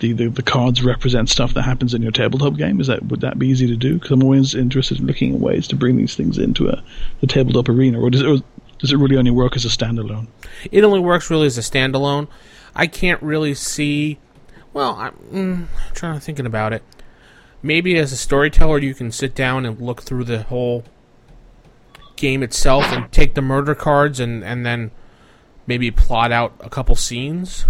the, 0.00 0.12
the 0.12 0.28
the 0.28 0.42
cards 0.42 0.82
represent 0.82 1.28
stuff 1.28 1.54
that 1.54 1.62
happens 1.62 1.94
in 1.94 2.02
your 2.02 2.10
tabletop 2.10 2.56
game? 2.56 2.80
Is 2.80 2.88
that 2.88 3.04
would 3.06 3.20
that 3.20 3.38
be 3.38 3.48
easy 3.48 3.66
to 3.66 3.76
do? 3.76 3.94
Because 3.94 4.10
I'm 4.10 4.22
always 4.22 4.54
interested 4.54 4.98
in 4.98 5.06
looking 5.06 5.34
at 5.34 5.40
ways 5.40 5.68
to 5.68 5.76
bring 5.76 5.96
these 5.96 6.16
things 6.16 6.38
into 6.38 6.68
a 6.68 6.82
the 7.20 7.26
tabletop 7.26 7.68
arena, 7.68 8.00
or 8.00 8.10
does 8.10 8.22
it 8.22 8.26
or 8.26 8.38
does 8.78 8.92
it 8.92 8.96
really 8.96 9.16
only 9.16 9.30
work 9.30 9.56
as 9.56 9.64
a 9.64 9.68
standalone? 9.68 10.26
it 10.70 10.82
only 10.84 11.00
works 11.00 11.30
really 11.30 11.46
as 11.46 11.58
a 11.58 11.62
standalone. 11.62 12.28
I 12.74 12.86
can't 12.86 13.22
really 13.22 13.54
see. 13.54 14.18
Well, 14.72 14.94
I'm 14.96 15.12
mm, 15.12 15.94
trying 15.94 16.14
to 16.14 16.20
thinking 16.20 16.46
about 16.46 16.72
it. 16.72 16.82
Maybe 17.62 17.96
as 17.98 18.12
a 18.12 18.16
storyteller, 18.16 18.78
you 18.78 18.94
can 18.94 19.12
sit 19.12 19.34
down 19.34 19.66
and 19.66 19.80
look 19.80 20.02
through 20.02 20.24
the 20.24 20.44
whole 20.44 20.84
game 22.16 22.42
itself 22.42 22.84
and 22.86 23.10
take 23.12 23.34
the 23.34 23.42
murder 23.42 23.74
cards 23.74 24.20
and 24.20 24.44
and 24.44 24.64
then 24.64 24.90
maybe 25.66 25.90
plot 25.90 26.32
out 26.32 26.52
a 26.60 26.68
couple 26.68 26.94
scenes 26.94 27.64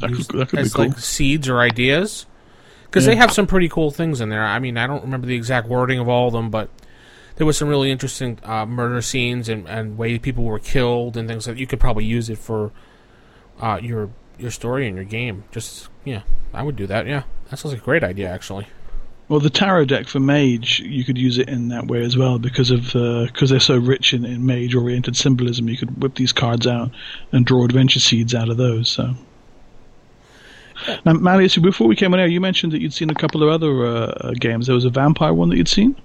That 0.00 0.12
could, 0.12 0.26
that 0.38 0.48
could 0.48 0.56
be 0.56 0.62
as 0.62 0.74
cool. 0.74 0.86
like 0.86 0.98
seeds 0.98 1.48
or 1.48 1.60
ideas 1.60 2.26
because 2.84 3.06
they 3.06 3.16
have 3.16 3.32
some 3.32 3.46
pretty 3.46 3.68
cool 3.68 3.90
things 3.90 4.20
in 4.20 4.28
there. 4.28 4.44
I 4.44 4.58
mean, 4.58 4.76
I 4.76 4.86
don't 4.86 5.02
remember 5.02 5.26
the 5.26 5.34
exact 5.34 5.68
wording 5.68 5.98
of 5.98 6.08
all 6.08 6.28
of 6.28 6.32
them, 6.32 6.50
but 6.50 6.70
there 7.36 7.46
was 7.46 7.56
some 7.56 7.68
really 7.68 7.90
interesting 7.90 8.38
uh, 8.42 8.66
murder 8.66 9.02
scenes 9.02 9.48
and, 9.48 9.68
and 9.68 9.98
way 9.98 10.18
people 10.18 10.44
were 10.44 10.58
killed 10.58 11.16
and 11.16 11.28
things 11.28 11.44
that 11.44 11.58
you 11.58 11.66
could 11.66 11.80
probably 11.80 12.04
use 12.04 12.30
it 12.30 12.38
for 12.38 12.72
uh, 13.60 13.78
your 13.82 14.10
your 14.38 14.50
story 14.50 14.86
and 14.86 14.96
your 14.96 15.04
game. 15.04 15.44
Just 15.50 15.88
yeah, 16.04 16.22
I 16.52 16.62
would 16.62 16.76
do 16.76 16.86
that. 16.86 17.06
Yeah, 17.06 17.24
that 17.50 17.58
sounds 17.58 17.74
like 17.74 17.82
a 17.82 17.84
great 17.84 18.04
idea 18.04 18.30
actually. 18.30 18.66
Well, 19.28 19.40
the 19.40 19.50
tarot 19.50 19.86
deck 19.86 20.06
for 20.06 20.20
mage, 20.20 20.78
you 20.78 21.04
could 21.04 21.18
use 21.18 21.36
it 21.38 21.48
in 21.48 21.68
that 21.68 21.88
way 21.88 22.04
as 22.04 22.16
well 22.16 22.38
because 22.38 22.70
of 22.70 22.84
because 22.84 23.50
they're 23.50 23.58
so 23.58 23.76
rich 23.76 24.14
in, 24.14 24.24
in 24.24 24.46
mage-oriented 24.46 25.16
symbolism. 25.16 25.68
You 25.68 25.76
could 25.76 26.00
whip 26.00 26.14
these 26.14 26.32
cards 26.32 26.66
out 26.66 26.92
and 27.32 27.44
draw 27.44 27.64
adventure 27.64 27.98
seeds 27.98 28.34
out 28.34 28.48
of 28.48 28.56
those. 28.56 28.88
So, 28.88 29.14
now, 31.04 31.12
Malleus, 31.12 31.56
before 31.56 31.86
we 31.86 31.96
came 31.96 32.12
on 32.12 32.20
air, 32.20 32.26
you 32.26 32.40
mentioned 32.40 32.72
that 32.72 32.80
you'd 32.80 32.92
seen 32.92 33.10
a 33.10 33.14
couple 33.14 33.42
of 33.42 33.48
other 33.48 33.86
uh, 33.86 34.32
games. 34.38 34.66
There 34.66 34.74
was 34.74 34.84
a 34.84 34.90
vampire 34.90 35.34
one 35.34 35.48
that 35.50 35.56
you'd 35.56 35.68
seen. 35.68 35.96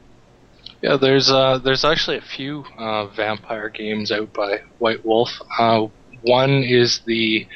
Yeah, 0.82 0.98
there's 0.98 1.30
uh, 1.30 1.60
there's 1.60 1.86
actually 1.86 2.18
a 2.18 2.22
few 2.22 2.66
uh, 2.78 3.06
vampire 3.08 3.70
games 3.70 4.12
out 4.12 4.34
by 4.34 4.62
White 4.80 5.06
Wolf. 5.06 5.30
Uh, 5.60 5.88
one 6.24 6.64
is 6.64 7.02
the 7.06 7.48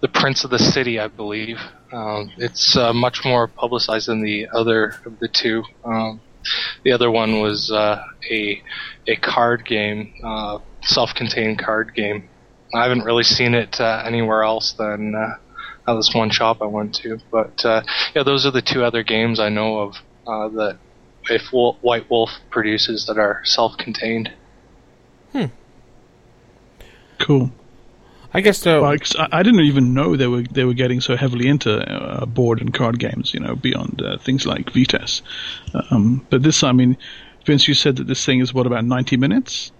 the 0.00 0.08
Prince 0.08 0.44
of 0.44 0.50
the 0.50 0.58
City, 0.58 0.98
I 0.98 1.06
believe. 1.06 1.58
Um, 1.92 2.32
it's 2.36 2.76
uh, 2.76 2.92
much 2.92 3.24
more 3.24 3.46
publicized 3.46 4.08
than 4.08 4.22
the 4.22 4.48
other 4.52 4.96
of 5.06 5.20
the 5.20 5.28
two. 5.28 5.62
Um, 5.84 6.20
the 6.82 6.92
other 6.92 7.10
one 7.10 7.40
was 7.40 7.70
uh, 7.70 8.04
a 8.30 8.62
a 9.06 9.16
card 9.16 9.64
game, 9.64 10.12
uh, 10.24 10.58
self-contained 10.82 11.58
card 11.58 11.94
game. 11.94 12.28
I 12.74 12.82
haven't 12.82 13.04
really 13.04 13.22
seen 13.22 13.54
it 13.54 13.80
uh, 13.80 14.02
anywhere 14.04 14.42
else 14.42 14.72
than 14.72 15.14
uh, 15.86 15.94
this 15.94 16.12
one 16.14 16.30
shop 16.30 16.62
I 16.62 16.66
went 16.66 16.94
to. 16.96 17.18
But 17.30 17.64
uh, 17.64 17.82
yeah, 18.14 18.22
those 18.22 18.46
are 18.46 18.50
the 18.50 18.62
two 18.62 18.84
other 18.84 19.02
games 19.02 19.40
I 19.40 19.48
know 19.48 19.78
of 19.78 19.96
uh, 20.26 20.48
that 20.56 20.78
if 21.30 21.52
Wol- 21.52 21.78
White 21.80 22.10
Wolf 22.10 22.30
produces 22.50 23.06
that 23.06 23.18
are 23.18 23.40
self-contained. 23.44 24.32
Hmm. 25.32 25.46
Cool. 27.18 27.50
I 28.36 28.40
guess 28.40 28.60
the 28.60 28.80
Well, 28.82 28.98
'cause 28.98 29.14
I, 29.16 29.28
I 29.30 29.42
didn't 29.44 29.60
even 29.60 29.94
know 29.94 30.16
they 30.16 30.26
were 30.26 30.42
they 30.42 30.64
were 30.64 30.74
getting 30.74 31.00
so 31.00 31.16
heavily 31.16 31.46
into 31.46 31.78
uh, 31.78 32.26
board 32.26 32.60
and 32.60 32.74
card 32.74 32.98
games. 32.98 33.32
You 33.32 33.40
know, 33.40 33.54
beyond 33.54 34.02
uh, 34.02 34.18
things 34.18 34.44
like 34.44 34.70
V:TES. 34.70 35.22
Um, 35.90 36.26
but 36.30 36.42
this, 36.42 36.64
I 36.64 36.72
mean, 36.72 36.96
Vince, 37.46 37.68
you 37.68 37.74
said 37.74 37.96
that 37.96 38.08
this 38.08 38.24
thing 38.26 38.40
is 38.40 38.52
what 38.52 38.66
about 38.66 38.84
ninety 38.84 39.16
minutes? 39.16 39.70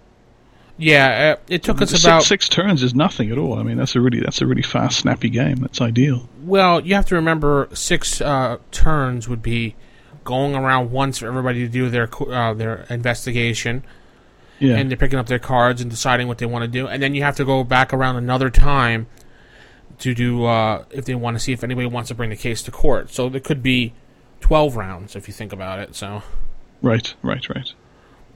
Yeah, 0.77 1.35
uh, 1.37 1.41
it 1.47 1.63
took 1.63 1.81
us 1.81 1.91
Six, 1.91 2.03
about 2.03 2.23
six 2.23 2.49
turns 2.49 2.83
is 2.83 2.93
nothing 2.93 3.31
at 3.31 3.37
all. 3.37 3.57
I 3.57 3.63
mean, 3.63 3.77
that's 3.77 3.95
a 3.95 4.01
really 4.01 4.19
that's 4.19 4.41
a 4.41 4.45
really 4.47 4.61
fast, 4.61 4.99
snappy 4.99 5.29
game. 5.29 5.57
That's 5.57 5.79
ideal. 5.81 6.27
Well, 6.43 6.81
you 6.81 6.95
have 6.95 7.05
to 7.07 7.15
remember 7.15 7.69
six 7.73 8.19
uh, 8.21 8.57
turns 8.71 9.29
would 9.29 9.41
be 9.41 9.75
going 10.23 10.55
around 10.55 10.91
once 10.91 11.19
for 11.19 11.27
everybody 11.27 11.59
to 11.59 11.69
do 11.69 11.89
their 11.89 12.09
uh, 12.19 12.53
their 12.53 12.85
investigation, 12.89 13.83
Yeah. 14.59 14.75
and 14.75 14.89
they're 14.89 14.97
picking 14.97 15.19
up 15.19 15.27
their 15.27 15.39
cards 15.39 15.81
and 15.81 15.89
deciding 15.89 16.27
what 16.27 16.39
they 16.39 16.45
want 16.45 16.63
to 16.63 16.67
do, 16.67 16.87
and 16.87 17.01
then 17.01 17.15
you 17.15 17.23
have 17.23 17.35
to 17.37 17.45
go 17.45 17.63
back 17.63 17.93
around 17.93 18.17
another 18.17 18.49
time 18.49 19.07
to 19.99 20.13
do 20.13 20.43
uh, 20.43 20.83
if 20.91 21.05
they 21.05 21.15
want 21.15 21.37
to 21.37 21.39
see 21.39 21.53
if 21.53 21.63
anybody 21.63 21.87
wants 21.87 22.09
to 22.09 22.15
bring 22.15 22.29
the 22.29 22.35
case 22.35 22.61
to 22.63 22.71
court. 22.71 23.11
So 23.11 23.29
there 23.29 23.39
could 23.39 23.63
be 23.63 23.93
twelve 24.41 24.75
rounds 24.75 25.15
if 25.15 25.27
you 25.29 25.33
think 25.33 25.53
about 25.53 25.79
it. 25.79 25.95
So, 25.95 26.21
right, 26.81 27.13
right, 27.21 27.47
right. 27.47 27.73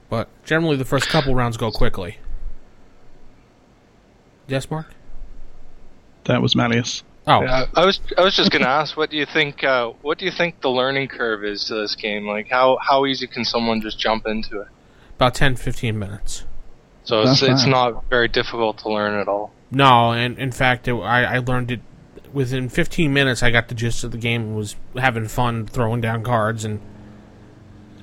but 0.08 0.28
generally 0.44 0.76
the 0.76 0.86
first 0.86 1.08
couple 1.08 1.34
rounds 1.34 1.58
go 1.58 1.70
quickly. 1.70 2.16
Yes, 4.50 4.70
Mark. 4.70 4.86
That 6.24 6.42
was 6.42 6.54
Malleus. 6.54 7.02
Oh, 7.26 7.42
Yeah, 7.42 7.66
I 7.74 7.84
was 7.84 8.00
I 8.18 8.22
was 8.22 8.34
just 8.34 8.50
gonna 8.50 8.66
ask, 8.80 8.96
what 8.96 9.10
do 9.10 9.16
you 9.16 9.26
think? 9.26 9.62
Uh, 9.62 9.92
what 10.02 10.18
do 10.18 10.24
you 10.24 10.30
think 10.30 10.60
the 10.60 10.70
learning 10.70 11.08
curve 11.08 11.44
is 11.44 11.64
to 11.66 11.74
this 11.74 11.94
game? 11.94 12.26
Like, 12.26 12.48
how 12.48 12.78
how 12.80 13.06
easy 13.06 13.26
can 13.26 13.44
someone 13.44 13.80
just 13.80 13.98
jump 13.98 14.26
into 14.26 14.60
it? 14.60 14.68
about 15.20 15.34
10, 15.34 15.56
15 15.56 15.98
minutes. 15.98 16.44
So 17.04 17.20
it's 17.20 17.40
That's 17.40 17.52
it's 17.52 17.66
not 17.66 18.08
very 18.08 18.26
difficult 18.26 18.78
to 18.78 18.88
learn 18.88 19.20
at 19.20 19.28
all. 19.28 19.52
No, 19.70 20.12
and 20.12 20.38
in 20.38 20.50
fact, 20.50 20.88
it, 20.88 20.94
I, 20.94 21.34
I 21.34 21.38
learned 21.38 21.70
it 21.70 21.80
within 22.32 22.70
15 22.70 23.12
minutes. 23.12 23.42
I 23.42 23.50
got 23.50 23.68
the 23.68 23.74
gist 23.74 24.02
of 24.02 24.12
the 24.12 24.18
game 24.18 24.42
and 24.42 24.56
was 24.56 24.76
having 24.96 25.28
fun 25.28 25.66
throwing 25.66 26.00
down 26.00 26.22
cards 26.22 26.64
and 26.64 26.80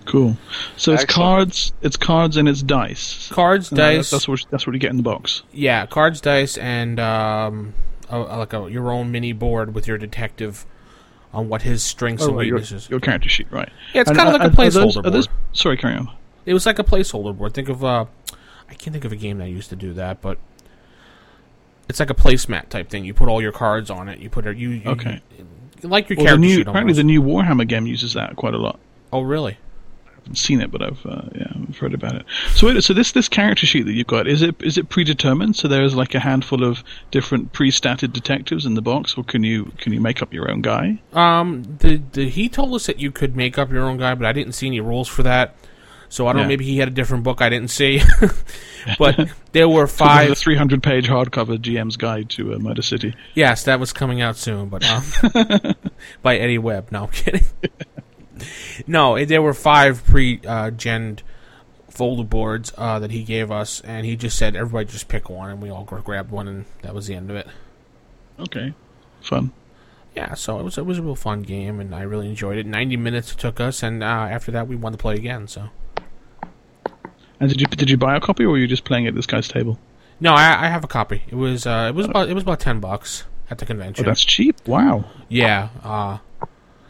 Cool. 0.07 0.37
So 0.77 0.93
it's 0.93 1.05
cards, 1.05 1.73
it's 1.81 1.97
cards, 1.97 2.37
and 2.37 2.47
it's 2.49 2.63
dice. 2.63 3.29
cards, 3.31 3.71
Uh, 3.71 3.75
dice. 3.75 4.09
That's 4.09 4.27
what 4.27 4.43
that's 4.49 4.65
what 4.65 4.73
you 4.73 4.79
get 4.79 4.89
in 4.91 4.97
the 4.97 5.03
box. 5.03 5.43
yeah, 5.51 5.85
cards, 5.85 6.21
dice, 6.21 6.57
and 6.57 6.99
um, 6.99 7.73
a, 8.09 8.17
like 8.19 8.53
a, 8.53 8.69
your 8.71 8.89
own 8.91 9.11
mini 9.11 9.33
board 9.33 9.75
with 9.75 9.85
your 9.87 9.97
detective 9.97 10.65
on 11.33 11.49
what 11.49 11.63
his 11.63 11.83
strengths 11.83 12.23
and 12.23 12.33
Oh, 12.33 12.37
right, 12.37 12.45
weaknesses. 12.51 12.89
your 12.89 12.99
character 13.01 13.27
sheet, 13.29 13.47
right? 13.51 13.69
Yeah, 13.93 14.01
it's 14.01 14.09
And 14.09 14.17
kinda 14.17 14.31
are- 14.31 14.39
like 14.39 14.41
a 14.41 14.45
are- 14.45 14.69
those- 14.71 14.95
placeholder 14.95 15.11
those- 15.11 15.27
board. 15.27 15.37
Sorry, 15.53 15.77
carry 15.77 15.95
on. 15.95 16.09
It 16.45 16.53
was 16.53 16.65
like 16.65 16.79
a 16.79 16.83
placeholder 16.85 17.37
board. 17.37 17.53
Think 17.53 17.67
of 17.67 17.83
uh, 17.83 18.05
I 18.69 18.73
can't 18.75 18.93
think 18.93 19.03
of 19.05 19.11
a 19.11 19.17
game 19.17 19.37
that 19.39 19.49
used 19.49 19.69
to 19.69 19.75
do 19.75 19.93
that, 19.93 20.21
but 20.21 20.37
it's 21.89 21.99
like 21.99 22.09
a 22.09 22.13
placemat 22.15 22.69
type 22.69 22.89
thing. 22.89 23.03
You 23.05 23.13
put 23.13 23.27
all 23.29 23.41
your 23.41 23.51
cards 23.51 23.89
on 23.89 24.07
it. 24.09 24.19
You 24.19 24.29
put 24.29 24.45
it. 24.45 24.57
You, 24.57 24.69
you 24.69 24.81
Okay. 24.85 25.21
you- 25.37 25.45
like 25.89 26.09
your 26.09 26.17
Well, 26.17 26.23
the 26.23 26.29
character 26.29 26.39
new 26.39 26.55
sheet. 26.55 26.67
apparently 26.67 26.93
the 26.93 27.03
new 27.03 27.21
Warhammer 27.21 27.67
game 27.67 27.85
uses 27.85 28.13
that 28.13 28.35
quite 28.35 28.53
a 28.53 28.57
lot. 28.57 28.79
oh, 29.13 29.21
really? 29.21 29.57
Seen 30.35 30.61
it, 30.61 30.71
but 30.71 30.81
I've 30.81 31.05
uh, 31.05 31.23
yeah, 31.35 31.51
I've 31.67 31.77
heard 31.77 31.93
about 31.93 32.15
it. 32.15 32.25
So, 32.53 32.67
wait, 32.67 32.83
so 32.83 32.93
this 32.93 33.11
this 33.11 33.29
character 33.29 33.65
sheet 33.65 33.83
that 33.83 33.93
you've 33.93 34.07
got 34.07 34.27
is 34.27 34.41
it 34.41 34.55
is 34.61 34.77
it 34.77 34.89
predetermined? 34.89 35.55
So 35.55 35.67
there's 35.67 35.95
like 35.95 36.15
a 36.15 36.19
handful 36.19 36.63
of 36.63 36.83
different 37.11 37.53
pre-statted 37.53 38.13
detectives 38.13 38.65
in 38.65 38.73
the 38.73 38.81
box, 38.81 39.17
or 39.17 39.23
can 39.23 39.43
you 39.43 39.71
can 39.77 39.93
you 39.93 40.01
make 40.01 40.21
up 40.21 40.33
your 40.33 40.49
own 40.49 40.61
guy? 40.61 40.99
Um, 41.13 41.77
the, 41.79 42.01
the 42.11 42.29
he 42.29 42.49
told 42.49 42.73
us 42.73 42.85
that 42.87 42.99
you 42.99 43.11
could 43.11 43.35
make 43.35 43.57
up 43.57 43.71
your 43.71 43.85
own 43.85 43.97
guy, 43.97 44.15
but 44.15 44.25
I 44.25 44.33
didn't 44.33 44.53
see 44.53 44.67
any 44.67 44.79
rules 44.79 45.07
for 45.07 45.23
that. 45.23 45.55
So 46.09 46.27
I 46.27 46.33
don't 46.33 46.43
know. 46.43 46.47
Maybe 46.47 46.65
he 46.65 46.77
had 46.77 46.87
a 46.87 46.91
different 46.91 47.23
book 47.23 47.41
I 47.41 47.49
didn't 47.49 47.69
see. 47.69 48.01
but 48.99 49.29
there 49.51 49.67
were 49.67 49.87
five. 49.87 50.29
the 50.29 50.35
300 50.35 50.81
page 50.81 51.07
hardcover 51.07 51.57
GM's 51.57 51.97
guide 51.97 52.29
to 52.31 52.53
uh, 52.53 52.59
Murder 52.59 52.81
City. 52.81 53.13
yes, 53.35 53.63
that 53.65 53.79
was 53.79 53.91
coming 53.91 54.21
out 54.21 54.37
soon, 54.37 54.69
but 54.69 54.89
um, 54.89 55.03
by 56.21 56.37
Eddie 56.37 56.59
Webb. 56.59 56.91
No, 56.91 57.03
I'm 57.03 57.09
kidding. 57.09 57.43
no, 58.87 59.15
eh, 59.15 59.25
there 59.25 59.41
were 59.41 59.53
five 59.53 60.03
pre-gen 60.05 61.19
folder 61.89 62.23
boards 62.23 62.71
uh, 62.77 62.99
that 62.99 63.11
he 63.11 63.23
gave 63.23 63.51
us, 63.51 63.81
and 63.81 64.05
he 64.05 64.15
just 64.15 64.37
said 64.37 64.55
everybody 64.55 64.85
just 64.91 65.07
pick 65.07 65.29
one, 65.29 65.49
and 65.49 65.61
we 65.61 65.69
all 65.69 65.83
grabbed 65.83 66.31
one, 66.31 66.47
and 66.47 66.65
that 66.81 66.93
was 66.93 67.07
the 67.07 67.15
end 67.15 67.29
of 67.29 67.35
it. 67.35 67.47
Okay, 68.39 68.73
fun. 69.21 69.51
Yeah, 70.15 70.33
so 70.33 70.59
it 70.59 70.63
was 70.63 70.77
it 70.77 70.85
was 70.85 70.97
a 70.97 71.01
real 71.03 71.15
fun 71.15 71.41
game, 71.43 71.79
and 71.79 71.93
I 71.93 72.01
really 72.01 72.27
enjoyed 72.27 72.57
it. 72.57 72.65
Ninety 72.65 72.97
minutes 72.97 73.31
it 73.33 73.37
took 73.37 73.59
us, 73.59 73.83
and 73.83 74.03
uh, 74.03 74.05
after 74.05 74.51
that 74.51 74.67
we 74.67 74.75
wanted 74.75 74.97
to 74.97 75.01
play 75.01 75.15
again. 75.15 75.47
So 75.47 75.69
And 77.39 77.49
did 77.49 77.61
you 77.61 77.67
did 77.67 77.89
you 77.89 77.97
buy 77.97 78.15
a 78.15 78.19
copy, 78.19 78.43
or 78.45 78.49
were 78.51 78.57
you 78.57 78.67
just 78.67 78.83
playing 78.83 79.07
at 79.07 79.13
this 79.15 79.25
guy's 79.27 79.47
table? 79.47 79.79
No, 80.19 80.33
I, 80.33 80.65
I 80.65 80.67
have 80.69 80.83
a 80.83 80.87
copy. 80.87 81.23
It 81.29 81.35
was 81.35 81.67
uh, 81.67 81.85
it 81.89 81.95
was 81.95 82.07
about 82.07 82.29
it 82.29 82.33
was 82.33 82.43
about 82.43 82.59
ten 82.59 82.79
bucks 82.79 83.25
at 83.49 83.59
the 83.59 83.65
Oh, 83.65 83.67
convention. 83.67 84.05
that's 84.05 84.23
cheap. 84.25 84.55
Wow. 84.67 85.05
Yeah, 85.29 85.69
uh, 85.83 86.17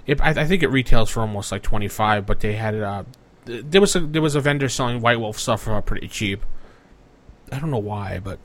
it, 0.07 0.19
I, 0.21 0.29
I 0.29 0.45
think 0.45 0.63
it 0.63 0.69
retails 0.69 1.09
for 1.09 1.19
almost 1.21 1.51
like 1.51 1.61
twenty 1.63 1.87
five, 1.87 2.25
but 2.25 2.39
they 2.39 2.53
had 2.53 2.73
it. 2.73 2.83
Uh, 2.83 3.03
there 3.45 3.81
was 3.81 3.95
a 3.95 3.99
there 3.99 4.21
was 4.21 4.35
a 4.35 4.41
vendor 4.41 4.69
selling 4.69 5.01
White 5.01 5.19
Wolf 5.19 5.37
stuff 5.39 5.61
for 5.63 5.73
uh, 5.75 5.81
pretty 5.81 6.07
cheap. 6.07 6.43
I 7.51 7.59
don't 7.59 7.71
know 7.71 7.77
why, 7.77 8.19
but 8.23 8.39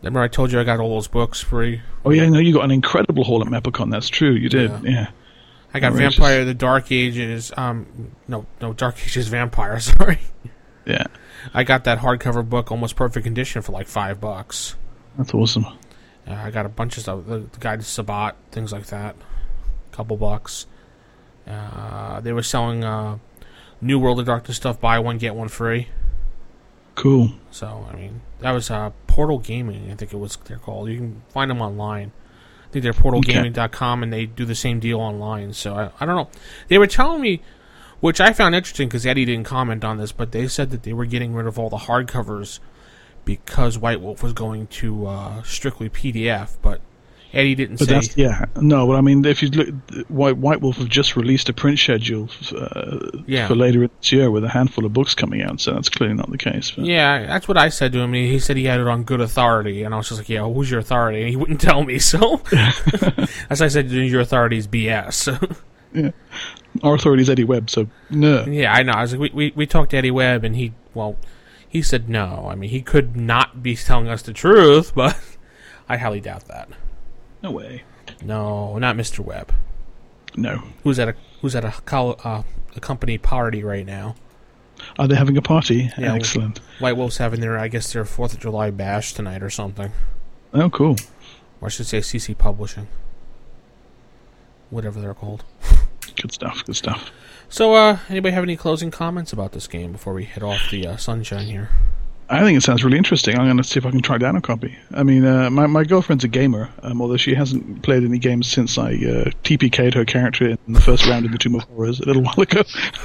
remember 0.00 0.20
I 0.20 0.28
told 0.28 0.52
you 0.52 0.60
I 0.60 0.64
got 0.64 0.80
all 0.80 0.90
those 0.94 1.08
books 1.08 1.40
free. 1.40 1.82
Oh 2.04 2.10
yeah, 2.10 2.28
no, 2.28 2.38
you 2.38 2.52
got 2.54 2.64
an 2.64 2.70
incredible 2.70 3.24
haul 3.24 3.42
at 3.42 3.48
MEPACON. 3.48 3.90
That's 3.90 4.08
true. 4.08 4.32
You 4.32 4.48
did. 4.48 4.70
Yeah. 4.70 4.80
Yeah. 4.84 5.10
I 5.72 5.80
got 5.80 5.92
Outrageous. 5.92 6.16
Vampire: 6.16 6.44
The 6.44 6.54
Dark 6.54 6.90
Ages. 6.90 7.52
Um, 7.56 8.12
no, 8.26 8.46
no, 8.60 8.72
Dark 8.72 8.96
Ages 9.04 9.28
Vampire. 9.28 9.78
Sorry, 9.80 10.18
Yeah. 10.84 11.04
I 11.54 11.62
got 11.64 11.84
that 11.84 11.98
hardcover 12.00 12.46
book, 12.46 12.70
almost 12.70 12.96
perfect 12.96 13.24
condition, 13.24 13.62
for 13.62 13.72
like 13.72 13.86
five 13.86 14.20
bucks. 14.20 14.74
That's 15.16 15.32
awesome. 15.32 15.64
Uh, 16.26 16.34
I 16.34 16.50
got 16.50 16.66
a 16.66 16.68
bunch 16.68 16.96
of 16.96 17.04
stuff. 17.04 17.20
The, 17.26 17.38
the 17.38 17.58
Guide 17.60 17.80
to 17.80 17.86
Sabbat, 17.86 18.34
things 18.50 18.72
like 18.72 18.86
that. 18.86 19.16
Couple 19.92 20.16
bucks. 20.16 20.66
Uh, 21.46 22.20
they 22.20 22.32
were 22.32 22.42
selling 22.42 22.84
uh, 22.84 23.18
New 23.80 23.98
World 23.98 24.20
of 24.20 24.26
Darkness 24.26 24.56
stuff. 24.56 24.80
Buy 24.80 24.98
one 24.98 25.18
get 25.18 25.34
one 25.34 25.48
free. 25.48 25.88
Cool. 26.94 27.32
So 27.50 27.86
I 27.90 27.96
mean, 27.96 28.20
that 28.40 28.52
was 28.52 28.70
uh, 28.70 28.90
Portal 29.06 29.38
Gaming. 29.38 29.90
I 29.90 29.94
think 29.94 30.12
it 30.12 30.16
was 30.16 30.36
they're 30.44 30.58
called. 30.58 30.88
You 30.90 30.96
can 30.98 31.22
find 31.30 31.50
them 31.50 31.62
online. 31.62 32.12
I 32.68 32.72
think 32.72 32.84
they're 32.84 32.92
portalgaming.com, 32.92 34.02
and 34.02 34.12
they 34.12 34.26
do 34.26 34.44
the 34.44 34.54
same 34.54 34.78
deal 34.78 35.00
online. 35.00 35.52
So 35.54 35.74
I, 35.74 35.90
I 35.98 36.06
don't 36.06 36.14
know. 36.14 36.28
They 36.68 36.78
were 36.78 36.86
telling 36.86 37.20
me, 37.20 37.42
which 37.98 38.20
I 38.20 38.32
found 38.32 38.54
interesting 38.54 38.86
because 38.86 39.04
Eddie 39.04 39.24
didn't 39.24 39.44
comment 39.44 39.82
on 39.82 39.98
this, 39.98 40.12
but 40.12 40.30
they 40.30 40.46
said 40.46 40.70
that 40.70 40.84
they 40.84 40.92
were 40.92 41.06
getting 41.06 41.34
rid 41.34 41.46
of 41.46 41.58
all 41.58 41.68
the 41.68 41.78
hardcovers 41.78 42.60
because 43.24 43.76
White 43.76 44.00
Wolf 44.00 44.22
was 44.22 44.32
going 44.32 44.68
to 44.68 45.06
uh, 45.06 45.42
strictly 45.42 45.88
PDF. 45.88 46.58
But 46.62 46.80
Eddie 47.32 47.54
didn't 47.54 47.78
But 47.78 47.86
say. 47.88 47.94
that's 47.94 48.16
yeah. 48.16 48.44
No, 48.60 48.86
but 48.88 48.96
I 48.96 49.00
mean, 49.00 49.24
if 49.24 49.40
you 49.42 49.50
look, 49.50 49.68
White 50.08 50.36
White 50.36 50.60
Wolf 50.60 50.76
have 50.78 50.88
just 50.88 51.14
released 51.14 51.48
a 51.48 51.52
print 51.52 51.78
schedule 51.78 52.28
uh, 52.56 52.98
Yeah. 53.26 53.46
for 53.46 53.54
later 53.54 53.86
this 53.86 54.10
year 54.12 54.30
with 54.32 54.42
a 54.42 54.48
handful 54.48 54.84
of 54.84 54.92
books 54.92 55.14
coming 55.14 55.40
out. 55.42 55.60
So 55.60 55.72
that's 55.74 55.88
clearly 55.88 56.14
not 56.16 56.30
the 56.30 56.38
case. 56.38 56.72
But. 56.72 56.86
Yeah, 56.86 57.26
that's 57.26 57.46
what 57.46 57.56
I 57.56 57.68
said 57.68 57.92
to 57.92 58.00
him. 58.00 58.12
He 58.14 58.38
said 58.40 58.56
he 58.56 58.64
had 58.64 58.80
it 58.80 58.88
on 58.88 59.04
good 59.04 59.20
authority, 59.20 59.84
and 59.84 59.94
I 59.94 59.98
was 59.98 60.08
just 60.08 60.20
like, 60.20 60.28
"Yeah, 60.28 60.42
who's 60.50 60.70
your 60.70 60.80
authority?" 60.80 61.20
And 61.20 61.28
he 61.30 61.36
wouldn't 61.36 61.60
tell 61.70 61.84
me. 61.84 61.98
So, 62.00 62.42
as 63.48 63.62
I 63.62 63.68
said, 63.68 63.90
your 63.90 64.20
authority 64.20 64.56
is 64.56 64.66
BS. 64.66 65.28
Our 66.82 66.94
authority 66.94 67.22
is 67.22 67.30
Eddie 67.30 67.44
Webb, 67.44 67.68
so 67.68 67.88
no. 68.10 68.44
yeah, 68.44 68.72
I 68.72 68.82
know. 68.84 68.92
I 68.92 69.02
was 69.02 69.12
like, 69.12 69.20
we, 69.20 69.30
we 69.34 69.52
we 69.56 69.66
talked 69.66 69.90
to 69.90 69.96
Eddie 69.96 70.12
Webb, 70.12 70.44
and 70.44 70.54
he 70.54 70.72
well, 70.94 71.16
he 71.68 71.82
said 71.82 72.08
no. 72.08 72.46
I 72.48 72.54
mean, 72.54 72.70
he 72.70 72.80
could 72.80 73.16
not 73.16 73.60
be 73.62 73.74
telling 73.74 74.06
us 74.08 74.22
the 74.22 74.32
truth, 74.32 74.94
but 74.94 75.18
I 75.88 75.96
highly 75.96 76.20
doubt 76.20 76.46
that. 76.46 76.68
No 77.42 77.50
way. 77.50 77.82
No, 78.22 78.78
not 78.78 78.96
Mister 78.96 79.22
Webb. 79.22 79.52
No. 80.36 80.62
Who's 80.84 80.98
at 80.98 81.08
a 81.08 81.14
who's 81.40 81.54
at 81.54 81.64
a 81.64 81.72
uh, 81.96 82.42
a 82.76 82.80
company 82.80 83.18
party 83.18 83.62
right 83.62 83.86
now? 83.86 84.14
Are 84.98 85.06
they 85.06 85.14
having 85.14 85.36
a 85.36 85.42
party? 85.42 85.90
Yeah, 85.98 86.14
Excellent. 86.14 86.58
White 86.78 86.96
Wolf's 86.96 87.18
having 87.18 87.40
their, 87.40 87.58
I 87.58 87.68
guess, 87.68 87.92
their 87.92 88.04
Fourth 88.04 88.32
of 88.32 88.40
July 88.40 88.70
bash 88.70 89.12
tonight 89.12 89.42
or 89.42 89.50
something. 89.50 89.92
Oh, 90.54 90.70
cool. 90.70 90.96
Or 91.60 91.66
I 91.66 91.68
should 91.68 91.86
say, 91.86 91.98
CC 91.98 92.36
Publishing, 92.36 92.88
whatever 94.70 95.00
they're 95.00 95.14
called. 95.14 95.44
Good 96.16 96.32
stuff. 96.32 96.64
Good 96.64 96.76
stuff. 96.76 97.10
So, 97.48 97.74
uh, 97.74 97.98
anybody 98.08 98.34
have 98.34 98.44
any 98.44 98.56
closing 98.56 98.90
comments 98.90 99.32
about 99.32 99.52
this 99.52 99.66
game 99.66 99.92
before 99.92 100.14
we 100.14 100.24
head 100.24 100.42
off 100.42 100.70
the 100.70 100.86
uh, 100.86 100.96
sunshine 100.96 101.46
here? 101.46 101.70
I 102.32 102.42
think 102.44 102.56
it 102.56 102.60
sounds 102.62 102.84
really 102.84 102.96
interesting. 102.96 103.36
I'm 103.36 103.44
going 103.46 103.56
to 103.56 103.64
see 103.64 103.78
if 103.78 103.84
I 103.84 103.90
can 103.90 104.02
track 104.02 104.20
down 104.20 104.36
a 104.36 104.40
copy. 104.40 104.78
I 104.92 105.02
mean, 105.02 105.24
uh, 105.24 105.50
my 105.50 105.66
my 105.66 105.82
girlfriend's 105.82 106.22
a 106.22 106.28
gamer, 106.28 106.70
um, 106.84 107.02
although 107.02 107.16
she 107.16 107.34
hasn't 107.34 107.82
played 107.82 108.04
any 108.04 108.18
games 108.18 108.46
since 108.48 108.78
I 108.78 108.92
uh, 108.92 109.30
TPK'd 109.42 109.94
her 109.94 110.04
character 110.04 110.50
in 110.50 110.58
the 110.72 110.80
first 110.80 111.06
round 111.08 111.26
of 111.26 111.32
the 111.32 111.38
Tomb 111.38 111.56
of 111.56 111.64
Horrors 111.64 111.98
a 111.98 112.04
little 112.06 112.22
while 112.26 112.38
ago. 112.40 112.62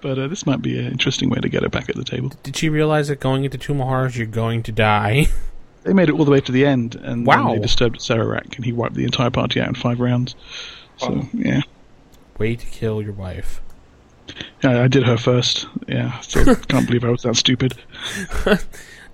but 0.00 0.18
uh, 0.18 0.26
this 0.26 0.46
might 0.46 0.62
be 0.62 0.78
an 0.78 0.86
interesting 0.90 1.30
way 1.30 1.38
to 1.38 1.48
get 1.48 1.62
her 1.62 1.68
back 1.68 1.88
at 1.88 1.94
the 1.94 2.04
table. 2.04 2.32
Did 2.42 2.56
she 2.56 2.68
realize 2.68 3.06
that 3.08 3.20
going 3.20 3.44
into 3.44 3.56
Tomb 3.56 3.80
of 3.80 3.86
Horrors, 3.86 4.16
you're 4.18 4.26
going 4.26 4.62
to 4.64 4.72
die? 4.72 5.26
They 5.84 5.92
made 5.92 6.08
it 6.08 6.12
all 6.12 6.24
the 6.24 6.30
way 6.30 6.40
to 6.40 6.50
the 6.50 6.64
end, 6.64 6.94
and 6.94 7.26
Wow. 7.26 7.48
then 7.48 7.56
they 7.56 7.60
disturbed 7.60 7.98
Acererak, 7.98 8.56
and 8.56 8.64
he 8.64 8.72
wiped 8.72 8.94
the 8.94 9.04
entire 9.04 9.28
party 9.28 9.60
out 9.60 9.68
in 9.68 9.74
five 9.74 10.00
rounds. 10.00 10.34
So 10.96 11.28
yeah, 11.34 11.60
Way 12.38 12.56
to 12.56 12.64
kill 12.64 13.02
your 13.02 13.12
wife. 13.12 13.60
Yeah, 14.62 14.82
I 14.82 14.88
did 14.88 15.04
her 15.04 15.16
first. 15.16 15.66
Yeah, 15.88 16.18
so 16.20 16.54
can't 16.68 16.86
believe 16.86 17.04
I 17.04 17.10
was 17.10 17.22
that 17.22 17.36
stupid. 17.36 17.74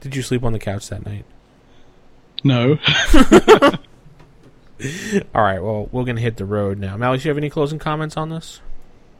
Did 0.00 0.16
you 0.16 0.22
sleep 0.22 0.44
on 0.44 0.54
the 0.54 0.58
couch 0.58 0.88
that 0.88 1.04
night? 1.04 1.26
No, 2.42 2.78
All 5.34 5.42
right, 5.42 5.62
well, 5.62 5.88
we're 5.92 6.04
going 6.04 6.16
to 6.16 6.22
hit 6.22 6.36
the 6.36 6.46
road 6.46 6.78
now. 6.78 6.96
Mally, 6.96 7.18
do 7.18 7.24
you 7.24 7.30
have 7.30 7.36
any 7.36 7.50
closing 7.50 7.78
comments 7.78 8.16
on 8.16 8.30
this? 8.30 8.60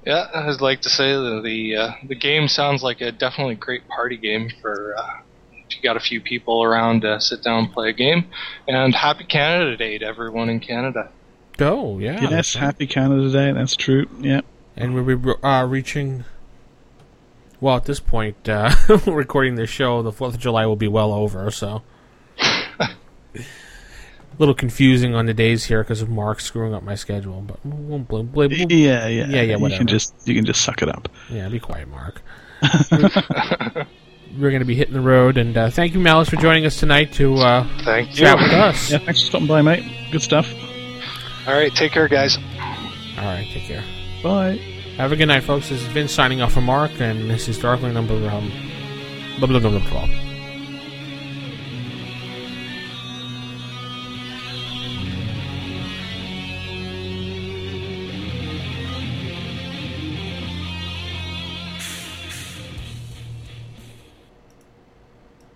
Yeah, 0.07 0.27
I'd 0.33 0.63
like 0.63 0.81
to 0.83 0.89
say 0.89 1.13
that 1.13 1.43
the 1.45 1.77
uh, 1.77 1.91
the 2.09 2.15
game 2.15 2.49
sounds 2.49 2.83
like 2.83 3.03
a 3.03 3.13
definitely 3.13 3.57
great 3.57 3.87
party 3.87 4.17
game 4.17 4.49
for 4.63 4.97
uh, 4.97 5.19
if 5.53 5.77
you 5.77 5.83
got 5.83 5.99
a 5.99 6.01
few 6.01 6.23
people 6.23 6.63
around 6.63 7.03
to 7.03 7.21
sit 7.21 7.43
down 7.43 7.65
and 7.65 7.73
play 7.73 7.91
a 7.91 7.93
game. 7.93 8.31
And 8.67 8.95
happy 8.95 9.25
Canada 9.25 9.77
Day 9.77 9.99
to 9.99 10.07
everyone 10.07 10.49
in 10.49 10.61
Canada. 10.61 11.11
Oh, 11.59 11.99
yeah. 11.99 12.23
yes, 12.23 12.55
happy 12.55 12.87
Canada 12.87 13.31
Day. 13.31 13.53
That's 13.53 13.77
true. 13.77 14.07
Yeah. 14.21 14.41
And 14.81 14.95
we'll 14.95 15.17
be 15.17 15.33
uh, 15.43 15.67
reaching. 15.67 16.25
Well, 17.61 17.77
at 17.77 17.85
this 17.85 18.01
point, 18.01 18.49
uh, 18.49 18.75
recording 19.07 19.55
this 19.57 19.69
show, 19.71 20.03
the 20.03 20.13
4th 20.13 20.29
of 20.35 20.39
July 20.39 20.65
will 20.67 20.77
be 20.77 20.89
well 20.89 21.13
over, 21.13 21.51
so. 21.51 21.83
A 22.79 22.89
little 24.39 24.55
confusing 24.55 25.15
on 25.15 25.27
the 25.27 25.35
days 25.35 25.65
here 25.67 25.83
because 25.83 26.01
of 26.01 26.09
Mark 26.09 26.41
screwing 26.41 26.73
up 26.73 26.83
my 26.83 26.95
schedule, 26.95 27.43
but 27.43 27.59
we'll, 27.65 27.99
we'll, 28.09 28.23
we'll, 28.25 28.49
we'll- 28.49 28.53
Yeah, 28.53 29.07
yeah, 29.09 29.27
Yeah, 29.27 29.43
yeah, 29.43 29.57
You 29.59 29.77
can 29.77 29.87
just 29.87 30.15
you 30.27 30.35
can 30.35 30.47
just 30.47 30.63
suck 30.63 30.81
it 30.83 30.89
up. 30.89 31.11
Yeah, 31.29 31.49
be 31.51 31.61
quiet, 31.61 31.89
Mark. 31.89 32.23
We're 34.39 34.51
going 34.51 34.61
to 34.61 34.65
be 34.65 34.77
hitting 34.77 34.95
the 34.95 35.01
road, 35.01 35.37
and 35.37 35.57
uh, 35.57 35.71
thank 35.71 35.93
you, 35.93 35.99
Malleus, 36.01 36.29
for 36.31 36.37
joining 36.37 36.65
us 36.65 36.79
tonight 36.79 37.13
to 37.15 37.35
uh, 37.37 37.67
Thank 37.83 38.11
you. 38.11 38.15
chat 38.27 38.39
with 38.39 38.53
us. 38.53 38.91
Yeah, 38.91 38.99
thanks 38.99 39.21
for 39.23 39.27
stopping 39.27 39.49
by, 39.49 39.61
mate. 39.61 39.85
Good 40.13 40.23
stuff. 40.23 40.51
All 41.49 41.55
right, 41.55 41.75
take 41.75 41.91
care, 41.93 42.07
guys. 42.07 42.39
All 43.19 43.25
right, 43.25 43.47
take 43.53 43.65
care. 43.65 43.83
Bye. 44.23 44.61
Have 45.01 45.13
a 45.13 45.17
good 45.17 45.29
night, 45.29 45.45
folks. 45.45 45.71
This 45.71 45.81
is 45.81 45.87
Vince 45.87 46.13
signing 46.13 46.43
off 46.43 46.53
for 46.53 46.61
Mark, 46.61 46.91
and 47.01 47.31
this 47.31 47.49
is 47.49 47.59
Darkling 47.59 47.95
number 47.95 48.13
um, 48.29 48.53
blah, 49.39 49.49
blah, 49.49 49.59
blah, 49.59 49.71
blah, 49.71 49.89
blah. 49.89 50.30